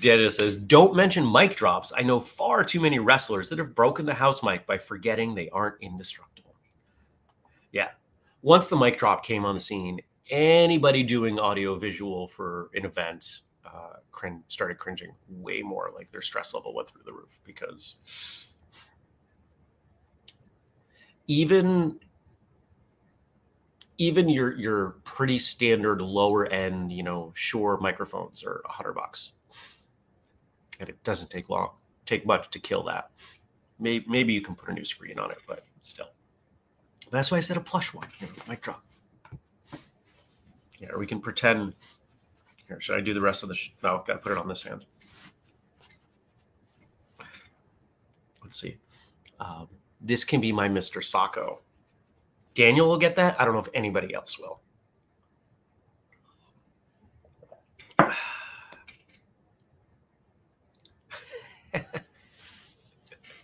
Dennis 0.00 0.36
says, 0.36 0.56
don't 0.56 0.94
mention 0.94 1.30
mic 1.30 1.56
drops. 1.56 1.92
I 1.96 2.02
know 2.02 2.20
far 2.20 2.62
too 2.64 2.80
many 2.80 2.98
wrestlers 2.98 3.48
that 3.48 3.58
have 3.58 3.74
broken 3.74 4.06
the 4.06 4.14
house 4.14 4.42
mic 4.42 4.66
by 4.66 4.78
forgetting 4.78 5.34
they 5.34 5.48
aren't 5.50 5.80
indestructible. 5.80 6.54
Yeah. 7.72 7.88
Once 8.42 8.66
the 8.66 8.76
mic 8.76 8.98
drop 8.98 9.24
came 9.24 9.44
on 9.44 9.54
the 9.54 9.60
scene, 9.60 10.00
anybody 10.30 11.02
doing 11.02 11.38
audio 11.38 11.76
visual 11.76 12.28
for 12.28 12.70
an 12.74 12.84
event 12.84 13.40
uh, 13.64 13.94
started 14.48 14.78
cringing 14.78 15.14
way 15.28 15.62
more. 15.62 15.90
Like 15.94 16.10
their 16.12 16.22
stress 16.22 16.54
level 16.54 16.74
went 16.74 16.88
through 16.90 17.02
the 17.04 17.12
roof 17.12 17.40
because 17.44 17.96
even 21.26 21.98
even 23.98 24.28
your 24.28 24.56
your 24.56 24.90
pretty 25.04 25.38
standard 25.38 26.00
lower 26.00 26.46
end, 26.46 26.92
you 26.92 27.02
know, 27.02 27.32
Shure 27.34 27.78
microphones 27.80 28.44
are 28.44 28.62
a 28.64 28.72
hundred 28.72 28.94
bucks 28.94 29.32
and 30.80 30.88
it 30.88 31.02
doesn't 31.04 31.30
take 31.30 31.48
long, 31.48 31.70
take 32.06 32.26
much 32.26 32.50
to 32.50 32.58
kill 32.58 32.82
that. 32.84 33.10
Maybe, 33.78 34.04
maybe 34.08 34.32
you 34.32 34.40
can 34.40 34.54
put 34.54 34.68
a 34.68 34.72
new 34.72 34.84
screen 34.84 35.18
on 35.18 35.30
it, 35.30 35.38
but 35.46 35.64
still. 35.80 36.08
That's 37.10 37.30
why 37.30 37.38
I 37.38 37.40
said 37.40 37.56
a 37.56 37.60
plush 37.60 37.94
one. 37.94 38.08
Here, 38.18 38.28
mic 38.48 38.60
drop. 38.60 38.82
Yeah, 40.78 40.90
we 40.96 41.06
can 41.06 41.20
pretend. 41.20 41.74
Here, 42.66 42.80
should 42.80 42.96
I 42.96 43.00
do 43.00 43.14
the 43.14 43.20
rest 43.20 43.42
of 43.42 43.48
the? 43.48 43.54
Sh- 43.54 43.72
no, 43.82 44.02
got 44.06 44.14
to 44.14 44.18
put 44.18 44.32
it 44.32 44.38
on 44.38 44.48
this 44.48 44.62
hand. 44.62 44.84
Let's 48.42 48.60
see. 48.60 48.76
Um, 49.40 49.68
this 50.00 50.24
can 50.24 50.40
be 50.40 50.52
my 50.52 50.68
Mr. 50.68 51.02
Socko. 51.02 51.58
Daniel 52.54 52.88
will 52.88 52.98
get 52.98 53.16
that. 53.16 53.40
I 53.40 53.44
don't 53.44 53.54
know 53.54 53.60
if 53.60 53.68
anybody 53.74 54.14
else 54.14 54.38
will. 54.38 54.60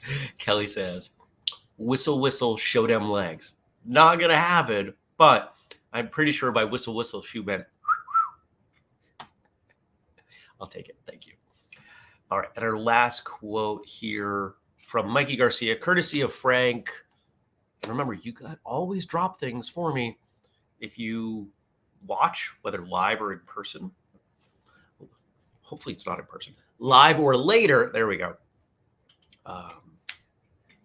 Kelly 0.38 0.66
says, 0.66 1.10
whistle, 1.76 2.20
whistle, 2.20 2.56
show 2.56 2.86
them 2.86 3.10
legs. 3.10 3.54
Not 3.84 4.18
going 4.18 4.30
to 4.30 4.36
happen, 4.36 4.94
but 5.18 5.54
I'm 5.92 6.08
pretty 6.08 6.32
sure 6.32 6.50
by 6.52 6.64
whistle, 6.64 6.94
whistle, 6.94 7.22
she 7.22 7.40
meant. 7.40 7.64
I'll 10.60 10.66
take 10.66 10.88
it. 10.88 10.96
Thank 11.06 11.26
you. 11.26 11.34
All 12.30 12.38
right. 12.38 12.48
And 12.56 12.64
our 12.64 12.78
last 12.78 13.24
quote 13.24 13.86
here 13.86 14.54
from 14.84 15.08
Mikey 15.08 15.36
Garcia, 15.36 15.76
courtesy 15.76 16.20
of 16.20 16.32
Frank. 16.32 16.90
Remember, 17.86 18.14
you 18.14 18.32
got 18.32 18.58
always 18.64 19.04
drop 19.04 19.38
things 19.38 19.68
for 19.68 19.92
me 19.92 20.18
if 20.80 20.98
you 20.98 21.48
watch, 22.06 22.52
whether 22.62 22.84
live 22.86 23.20
or 23.20 23.32
in 23.32 23.40
person. 23.46 23.90
Hopefully, 25.62 25.94
it's 25.94 26.06
not 26.06 26.18
in 26.18 26.26
person. 26.26 26.54
Live 26.78 27.18
or 27.18 27.36
later. 27.36 27.90
There 27.92 28.06
we 28.06 28.16
go. 28.16 28.36
Um, 29.46 29.83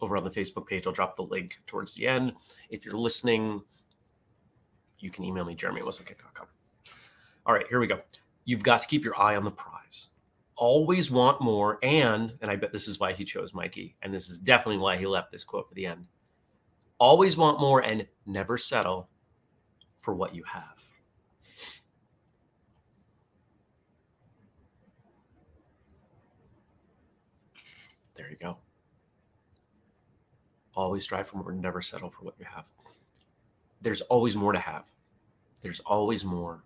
over 0.01 0.17
on 0.17 0.23
the 0.23 0.29
Facebook 0.29 0.67
page, 0.67 0.87
I'll 0.87 0.93
drop 0.93 1.15
the 1.15 1.23
link 1.23 1.57
towards 1.67 1.93
the 1.93 2.07
end. 2.07 2.33
If 2.69 2.85
you're 2.85 2.97
listening, 2.97 3.61
you 4.99 5.09
can 5.09 5.23
email 5.23 5.45
me, 5.45 5.55
jeremy 5.55 5.81
at. 5.81 5.87
All 7.45 7.53
right, 7.53 7.65
here 7.67 7.79
we 7.79 7.87
go. 7.87 7.99
You've 8.45 8.63
got 8.63 8.81
to 8.81 8.87
keep 8.87 9.03
your 9.03 9.19
eye 9.19 9.35
on 9.35 9.43
the 9.43 9.51
prize. 9.51 10.07
Always 10.55 11.09
want 11.09 11.41
more. 11.41 11.79
And, 11.83 12.33
and 12.41 12.51
I 12.51 12.55
bet 12.55 12.71
this 12.71 12.87
is 12.87 12.99
why 12.99 13.13
he 13.13 13.23
chose 13.23 13.53
Mikey, 13.53 13.95
and 14.01 14.13
this 14.13 14.29
is 14.29 14.37
definitely 14.37 14.77
why 14.77 14.97
he 14.97 15.05
left 15.05 15.31
this 15.31 15.43
quote 15.43 15.67
for 15.67 15.75
the 15.75 15.85
end. 15.85 16.05
Always 16.99 17.37
want 17.37 17.59
more 17.59 17.79
and 17.79 18.05
never 18.25 18.57
settle 18.57 19.09
for 20.01 20.13
what 20.13 20.35
you 20.35 20.43
have. 20.43 20.83
There 28.15 28.29
you 28.29 28.35
go. 28.35 28.57
Always 30.79 31.03
strive 31.03 31.27
for 31.27 31.35
more, 31.35 31.51
never 31.51 31.81
settle 31.81 32.09
for 32.09 32.23
what 32.23 32.35
you 32.39 32.45
have. 32.45 32.63
There's 33.81 33.99
always 34.03 34.37
more 34.37 34.53
to 34.53 34.59
have. 34.59 34.85
There's 35.61 35.81
always 35.81 36.23
more. 36.23 36.63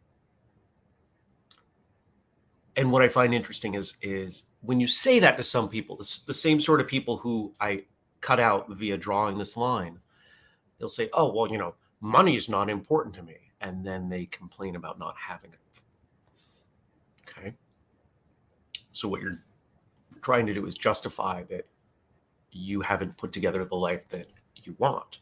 And 2.76 2.92
what 2.92 3.02
I 3.02 3.08
find 3.08 3.34
interesting 3.34 3.74
is 3.74 3.96
is 4.04 4.44
when 4.62 4.80
you 4.80 4.88
say 4.88 5.18
that 5.18 5.36
to 5.38 5.42
some 5.42 5.68
people, 5.68 5.96
the, 5.96 6.20
the 6.28 6.34
same 6.34 6.62
sort 6.62 6.80
of 6.80 6.88
people 6.88 7.18
who 7.18 7.54
I 7.60 7.86
cut 8.22 8.40
out 8.40 8.70
via 8.70 8.98
drawing 8.98 9.40
this 9.40 9.58
line, 9.58 9.98
they'll 10.78 10.90
say, 10.90 11.10
"Oh, 11.14 11.34
well, 11.34 11.52
you 11.52 11.58
know, 11.58 11.74
money 12.00 12.36
is 12.36 12.48
not 12.48 12.70
important 12.70 13.16
to 13.16 13.24
me," 13.24 13.38
and 13.62 13.84
then 13.84 14.10
they 14.10 14.28
complain 14.28 14.76
about 14.76 15.00
not 15.00 15.16
having 15.18 15.54
it. 15.54 15.82
Okay. 17.28 17.56
So 18.92 19.08
what 19.08 19.22
you're 19.22 19.44
trying 20.22 20.46
to 20.46 20.54
do 20.54 20.68
is 20.68 20.76
justify 20.76 21.42
that 21.46 21.66
you 22.54 22.82
haven't 22.82 23.18
put 23.18 23.32
together 23.34 23.66
the 23.66 23.76
life 23.76 24.08
that 24.10 24.28
you 24.56 24.76
want. 24.78 25.20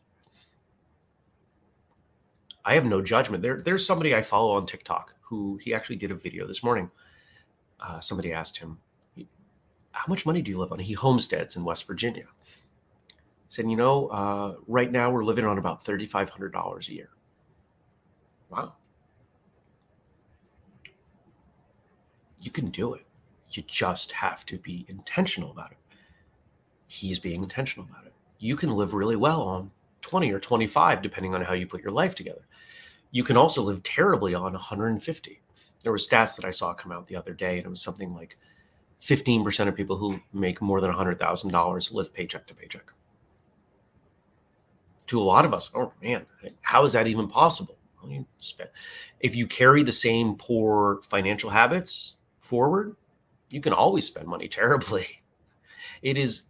I 2.64 2.76
have 2.76 2.86
no 2.86 3.02
judgment. 3.02 3.42
There, 3.42 3.60
there's 3.62 3.86
somebody 3.86 4.14
I 4.16 4.22
follow 4.22 4.52
on 4.52 4.66
TikTok 4.66 5.16
who 5.22 5.58
he 5.58 5.74
actually 5.74 5.96
did 5.96 6.12
a 6.12 6.16
video 6.16 6.46
this 6.46 6.64
morning. 6.64 6.92
Uh, 7.80 8.00
somebody 8.00 8.32
asked 8.32 8.58
him, 8.58 8.80
"How 9.92 10.06
much 10.08 10.26
money 10.26 10.42
do 10.42 10.52
you 10.52 10.60
live 10.60 10.72
on?" 10.72 10.80
He 10.80 10.94
homesteads 10.94 11.56
in 11.56 11.64
West 11.64 11.88
Virginia. 11.88 12.28
He 13.08 13.16
said, 13.50 13.70
"You 13.70 13.76
know, 13.76 14.08
uh, 14.10 14.56
right 14.68 14.92
now 14.92 15.10
we're 15.10 15.24
living 15.24 15.46
on 15.46 15.58
about 15.58 15.84
thirty 15.84 16.06
five 16.06 16.30
hundred 16.30 16.54
dollars 16.54 16.88
a 16.90 16.94
year." 16.94 17.10
Wow. 18.50 18.76
You 22.42 22.52
can 22.52 22.70
do 22.70 22.94
it. 22.94 23.06
You 23.52 23.64
just 23.64 24.12
have 24.14 24.46
to 24.48 24.58
be 24.58 24.86
intentional 24.88 25.52
about 25.52 25.72
it. 25.72 25.78
He's 26.92 27.20
being 27.20 27.42
intentional 27.42 27.88
about 27.90 28.06
it. 28.06 28.12
You 28.38 28.58
can 28.58 28.70
live 28.70 28.94
really 28.94 29.16
well 29.16 29.44
on 29.44 29.72
20 30.02 30.30
or 30.34 30.42
25, 30.42 31.02
depending 31.02 31.34
on 31.34 31.42
how 31.42 31.54
you 31.54 31.66
put 31.66 31.82
your 31.82 31.94
life 31.94 32.16
together. 32.16 32.46
You 33.12 33.24
can 33.24 33.38
also 33.38 33.62
live 33.62 33.82
terribly 33.82 34.36
on 34.36 34.52
150. 34.52 35.42
There 35.84 35.92
were 35.94 35.98
stats 35.98 36.36
that 36.36 36.44
I 36.44 36.50
saw 36.50 36.74
come 36.74 36.92
out 36.92 37.08
the 37.08 37.16
other 37.16 37.34
day, 37.34 37.56
and 37.58 37.66
it 37.66 37.70
was 37.70 37.82
something 37.82 38.14
like 38.14 38.38
15% 39.02 39.70
of 39.70 39.76
people 39.76 39.96
who 39.96 40.20
make 40.34 40.62
more 40.62 40.82
than 40.82 40.92
$100,000 40.92 41.94
live 41.94 42.14
paycheck 42.14 42.46
to 42.48 42.54
paycheck. 42.54 42.92
To 45.08 45.22
a 45.22 45.24
lot 45.24 45.46
of 45.46 45.54
us, 45.54 45.72
oh 45.74 45.94
man, 46.04 46.26
how 46.60 46.84
is 46.84 46.92
that 46.92 47.08
even 47.08 47.30
possible? 47.30 47.78
If 49.22 49.34
you 49.34 49.48
carry 49.48 49.84
the 49.84 49.94
same 49.94 50.36
poor 50.36 51.00
financial 51.04 51.52
habits 51.52 52.16
forward, 52.40 52.98
you 53.50 53.62
can 53.62 53.72
always 53.72 54.06
spend 54.06 54.28
money 54.28 54.50
terribly. 54.50 55.06
It 56.02 56.18
is 56.18 56.44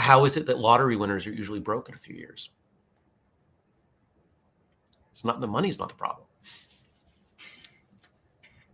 how 0.00 0.24
is 0.24 0.36
it 0.36 0.46
that 0.46 0.58
lottery 0.58 0.96
winners 0.96 1.26
are 1.26 1.32
usually 1.32 1.60
broke 1.60 1.88
in 1.88 1.94
a 1.94 1.98
few 1.98 2.16
years? 2.16 2.50
It's 5.10 5.24
not 5.24 5.40
the 5.40 5.46
money's 5.46 5.78
not 5.78 5.90
the 5.90 5.94
problem. 5.94 6.26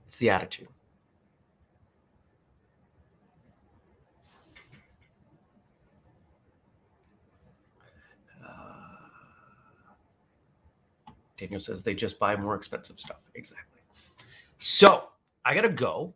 It's 0.07 0.17
the 0.17 0.31
attitude. 0.31 0.69
Uh, 8.43 8.47
Daniel 11.37 11.61
says 11.61 11.83
they 11.83 11.95
just 11.95 12.19
buy 12.19 12.37
more 12.37 12.55
expensive 12.55 13.01
stuff. 13.01 13.19
Exactly. 13.35 13.81
So 14.59 15.09
I 15.45 15.55
got 15.55 15.63
to 15.63 15.69
go. 15.69 16.15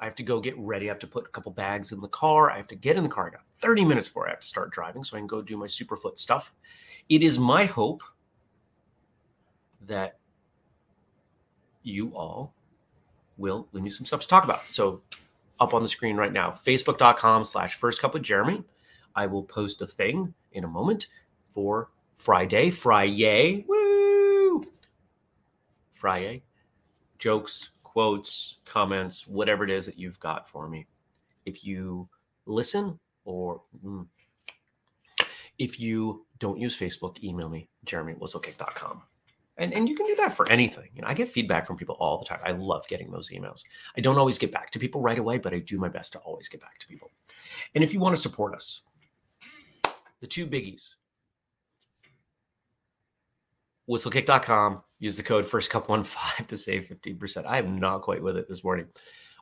I 0.00 0.04
have 0.04 0.14
to 0.16 0.22
go 0.22 0.40
get 0.40 0.56
ready. 0.58 0.88
I 0.88 0.92
have 0.92 1.00
to 1.00 1.06
put 1.06 1.26
a 1.26 1.30
couple 1.30 1.50
bags 1.52 1.92
in 1.92 2.00
the 2.00 2.08
car. 2.08 2.50
I 2.50 2.56
have 2.56 2.68
to 2.68 2.76
get 2.76 2.96
in 2.96 3.02
the 3.02 3.08
car. 3.08 3.26
I 3.26 3.30
got 3.30 3.46
30 3.58 3.84
minutes 3.84 4.08
before 4.08 4.26
I 4.28 4.30
have 4.30 4.40
to 4.40 4.46
start 4.46 4.70
driving 4.70 5.02
so 5.02 5.16
I 5.16 5.20
can 5.20 5.26
go 5.26 5.42
do 5.42 5.56
my 5.56 5.66
Superfoot 5.66 6.18
stuff. 6.18 6.54
It 7.08 7.22
is 7.22 7.38
my 7.38 7.64
hope 7.64 8.02
that 9.86 10.18
you 11.82 12.14
all 12.14 12.54
will 13.38 13.68
leave 13.72 13.84
me 13.84 13.90
some 13.90 14.06
stuff 14.06 14.20
to 14.20 14.28
talk 14.28 14.44
about. 14.44 14.68
So 14.68 15.02
up 15.58 15.74
on 15.74 15.82
the 15.82 15.88
screen 15.88 16.16
right 16.16 16.32
now, 16.32 16.50
facebook.com 16.50 17.44
slash 17.44 17.74
first 17.74 18.00
cup 18.00 18.14
with 18.14 18.22
Jeremy. 18.22 18.62
I 19.16 19.26
will 19.26 19.42
post 19.42 19.82
a 19.82 19.86
thing 19.86 20.32
in 20.52 20.64
a 20.64 20.68
moment 20.68 21.08
for 21.52 21.90
Friday. 22.16 22.70
Friday. 22.70 23.64
Woo! 23.66 24.62
Friday. 25.94 26.42
Jokes, 27.18 27.70
quotes, 27.92 28.56
comments, 28.64 29.26
whatever 29.26 29.64
it 29.64 29.70
is 29.70 29.86
that 29.86 29.98
you've 29.98 30.20
got 30.20 30.48
for 30.48 30.68
me. 30.68 30.86
If 31.46 31.64
you 31.64 32.08
listen 32.46 32.98
or 33.24 33.62
mm, 33.84 34.06
if 35.58 35.80
you 35.80 36.26
don't 36.38 36.58
use 36.58 36.78
Facebook, 36.78 37.22
email 37.22 37.48
me, 37.48 37.68
jeremy 37.84 38.12
at 38.12 38.20
whistlekick.com. 38.20 39.02
And, 39.56 39.74
and 39.74 39.88
you 39.88 39.96
can 39.96 40.06
do 40.06 40.14
that 40.16 40.32
for 40.32 40.48
anything. 40.50 40.88
You 40.94 41.02
know, 41.02 41.08
I 41.08 41.14
get 41.14 41.28
feedback 41.28 41.66
from 41.66 41.76
people 41.76 41.96
all 41.98 42.18
the 42.18 42.24
time. 42.24 42.38
I 42.44 42.52
love 42.52 42.86
getting 42.86 43.10
those 43.10 43.30
emails. 43.30 43.64
I 43.96 44.00
don't 44.00 44.16
always 44.16 44.38
get 44.38 44.52
back 44.52 44.70
to 44.70 44.78
people 44.78 45.00
right 45.00 45.18
away, 45.18 45.38
but 45.38 45.52
I 45.52 45.58
do 45.58 45.78
my 45.78 45.88
best 45.88 46.12
to 46.12 46.20
always 46.20 46.48
get 46.48 46.60
back 46.60 46.78
to 46.78 46.86
people. 46.86 47.10
And 47.74 47.82
if 47.82 47.92
you 47.92 47.98
want 47.98 48.14
to 48.14 48.22
support 48.22 48.54
us, 48.54 48.82
the 50.20 50.26
two 50.28 50.46
biggies 50.46 50.94
whistlekick.com. 53.88 54.82
Use 54.98 55.16
the 55.16 55.22
code 55.22 55.46
first 55.46 55.70
cup 55.70 55.88
one 55.88 56.02
five 56.04 56.46
to 56.46 56.56
save 56.56 56.88
15%. 56.88 57.46
I 57.46 57.58
am 57.58 57.78
not 57.78 58.02
quite 58.02 58.22
with 58.22 58.36
it 58.36 58.48
this 58.48 58.64
morning. 58.64 58.86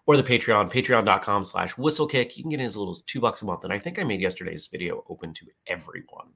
Or 0.07 0.17
the 0.17 0.23
Patreon, 0.23 0.71
patreon.com 0.71 1.43
slash 1.43 1.75
whistlekick. 1.75 2.37
You 2.37 2.45
can 2.45 2.51
get 2.51 2.61
in 2.61 2.67
as 2.67 2.77
little 2.77 2.93
as 2.93 3.03
two 3.03 3.21
bucks 3.21 3.43
a 3.43 3.45
month. 3.45 3.65
And 3.65 3.73
I 3.73 3.79
think 3.79 3.99
I 3.99 4.05
made 4.05 4.21
yesterday's 4.21 4.69
video 4.69 5.05
open 5.09 5.35
to 5.35 5.47
everyone. 5.67 6.29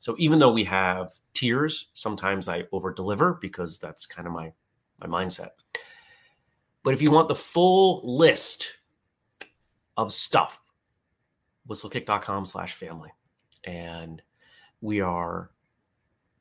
So 0.00 0.16
even 0.18 0.40
though 0.40 0.52
we 0.52 0.64
have 0.64 1.12
tiers, 1.32 1.90
sometimes 1.92 2.48
I 2.48 2.64
over 2.72 2.92
deliver 2.92 3.38
because 3.40 3.78
that's 3.78 4.06
kind 4.06 4.26
of 4.26 4.34
my, 4.34 4.52
my 5.00 5.06
mindset. 5.06 5.50
But 6.82 6.94
if 6.94 7.00
you 7.00 7.12
want 7.12 7.28
the 7.28 7.36
full 7.36 8.02
list 8.04 8.78
of 9.96 10.12
stuff, 10.12 10.60
whistlekick.com 11.68 12.46
slash 12.46 12.74
family. 12.74 13.10
And 13.64 14.20
we 14.80 15.00
are 15.00 15.50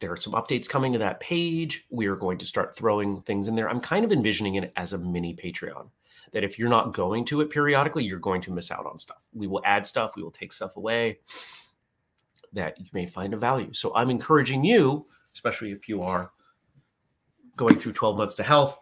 there 0.04 0.12
are 0.12 0.18
some 0.18 0.34
updates 0.34 0.68
coming 0.68 0.92
to 0.92 1.00
that 1.00 1.22
page. 1.22 1.86
We 1.90 2.08
are 2.08 2.18
going 2.18 2.38
to 2.40 2.46
start 2.46 2.76
throwing 2.76 3.22
things 3.22 3.48
in 3.48 3.56
there. 3.56 3.70
I'm 3.70 3.80
kind 3.80 4.04
of 4.04 4.12
envisioning 4.12 4.56
it 4.56 4.74
as 4.76 4.92
a 4.92 4.98
mini 4.98 5.34
Patreon 5.34 5.88
that 6.34 6.44
if 6.44 6.60
you're 6.60 6.68
not 6.68 6.94
going 6.94 7.24
to 7.24 7.40
it 7.40 7.50
periodically, 7.50 8.04
you're 8.04 8.20
going 8.20 8.42
to 8.42 8.52
miss 8.52 8.70
out 8.70 8.86
on 8.86 8.98
stuff. 9.00 9.26
We 9.34 9.48
will 9.48 9.62
add 9.64 9.88
stuff, 9.88 10.18
we 10.18 10.22
will 10.22 10.30
take 10.30 10.52
stuff 10.52 10.76
away 10.76 11.20
that 12.52 12.78
you 12.78 12.86
may 12.92 13.06
find 13.06 13.34
of 13.34 13.40
value. 13.40 13.72
So 13.72 13.96
I'm 13.96 14.10
encouraging 14.10 14.66
you, 14.66 15.06
especially 15.36 15.72
if 15.72 15.88
you 15.88 16.02
are 16.02 16.32
going 17.56 17.80
through 17.80 17.94
12 17.94 18.18
months 18.18 18.36
to 18.36 18.44
health, 18.44 18.78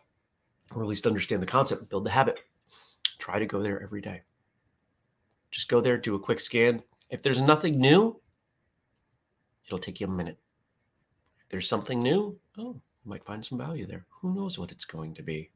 or 0.74 0.82
at 0.82 0.88
least 0.88 1.06
understand 1.06 1.44
the 1.44 1.46
concept, 1.46 1.88
build 1.88 2.06
the 2.06 2.10
habit. 2.10 2.40
Try 3.20 3.38
to 3.38 3.46
go 3.46 3.62
there 3.62 3.84
every 3.84 4.02
day. 4.02 4.24
Just 5.52 5.70
go 5.70 5.82
there, 5.82 6.00
do 6.00 6.16
a 6.16 6.20
quick 6.20 6.40
scan. 6.40 6.82
If 7.12 7.22
there's 7.22 7.40
nothing 7.40 7.80
new, 7.80 8.20
it'll 9.68 9.78
take 9.78 10.02
you 10.02 10.08
a 10.08 10.10
minute 10.10 10.40
there's 11.52 11.68
something 11.68 12.02
new, 12.02 12.38
oh, 12.58 12.74
you 12.74 13.10
might 13.10 13.26
find 13.26 13.46
some 13.46 13.58
value 13.58 13.86
there. 13.86 14.06
Who 14.22 14.34
knows 14.34 14.58
what 14.58 14.72
it's 14.72 14.86
going 14.86 15.14
to 15.16 15.22
be? 15.22 15.52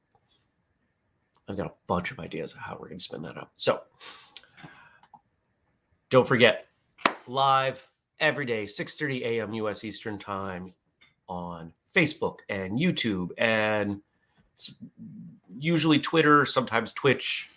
I've 1.48 1.58
got 1.58 1.68
a 1.68 1.74
bunch 1.88 2.12
of 2.12 2.20
ideas 2.20 2.54
of 2.54 2.60
how 2.60 2.74
we're 2.74 2.90
going 2.90 3.00
to 3.00 3.04
spin 3.04 3.22
that 3.24 3.38
up. 3.38 3.52
So, 3.56 3.80
Don't 6.10 6.28
forget, 6.28 6.68
live 7.28 7.88
every 8.20 8.46
day, 8.46 8.66
6:30 8.66 9.22
a.m. 9.24 9.54
U.S. 9.54 9.84
Eastern 9.84 10.18
Time 10.18 10.74
on 11.28 11.74
Facebook 11.94 12.38
and 12.50 12.80
YouTube 12.80 13.30
and 13.38 14.02
usually 15.58 16.00
Twitter, 16.00 16.46
sometimes 16.46 16.94
Twitch. 16.94 17.50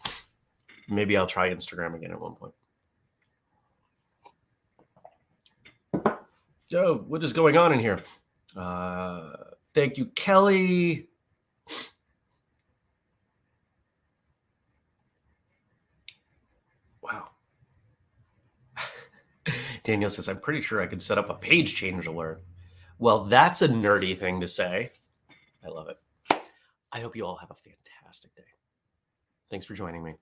Maybe 0.89 1.17
I'll 1.17 1.27
try 1.27 1.51
Instagram 1.51 1.95
again 1.95 2.11
at 2.11 2.21
one 2.21 2.35
point. 2.35 2.55
Joe, 6.71 7.05
what 7.07 7.23
is 7.23 7.33
going 7.33 7.57
on 7.57 7.73
in 7.73 7.81
here? 7.81 8.03
Uh, 8.57 9.33
thank 9.75 9.97
you, 9.97 10.07
Kelly. 10.07 11.09
Wow. 17.03 17.29
Daniel 19.83 20.11
says, 20.11 20.29
I'm 20.29 20.41
pretty 20.41 20.61
sure 20.61 20.81
I 20.81 20.87
could 20.87 21.03
set 21.03 21.19
up 21.19 21.31
a 21.31 21.35
page 21.35 21.75
change 21.75 22.07
alert. 22.07 22.43
Well, 22.99 23.25
that's 23.25 23.63
a 23.63 23.69
nerdy 23.69 24.17
thing 24.17 24.41
to 24.41 24.49
say. 24.49 24.91
I 25.65 25.69
love 25.69 25.89
it. 25.89 25.97
I 26.91 27.01
hope 27.01 27.15
you 27.15 27.25
all 27.25 27.37
have 27.37 27.51
a 27.51 27.55
fantastic 27.55 28.35
day. 28.35 28.43
Thanks 29.51 29.67
for 29.67 29.75
joining 29.75 30.03
me. 30.03 30.15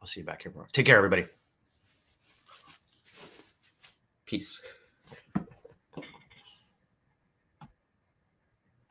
I'll 0.00 0.06
see 0.06 0.20
you 0.20 0.26
back 0.26 0.42
here 0.42 0.50
tomorrow. 0.50 0.68
Take 0.72 0.86
care, 0.86 0.96
everybody. 0.96 1.26
Peace. 4.26 4.62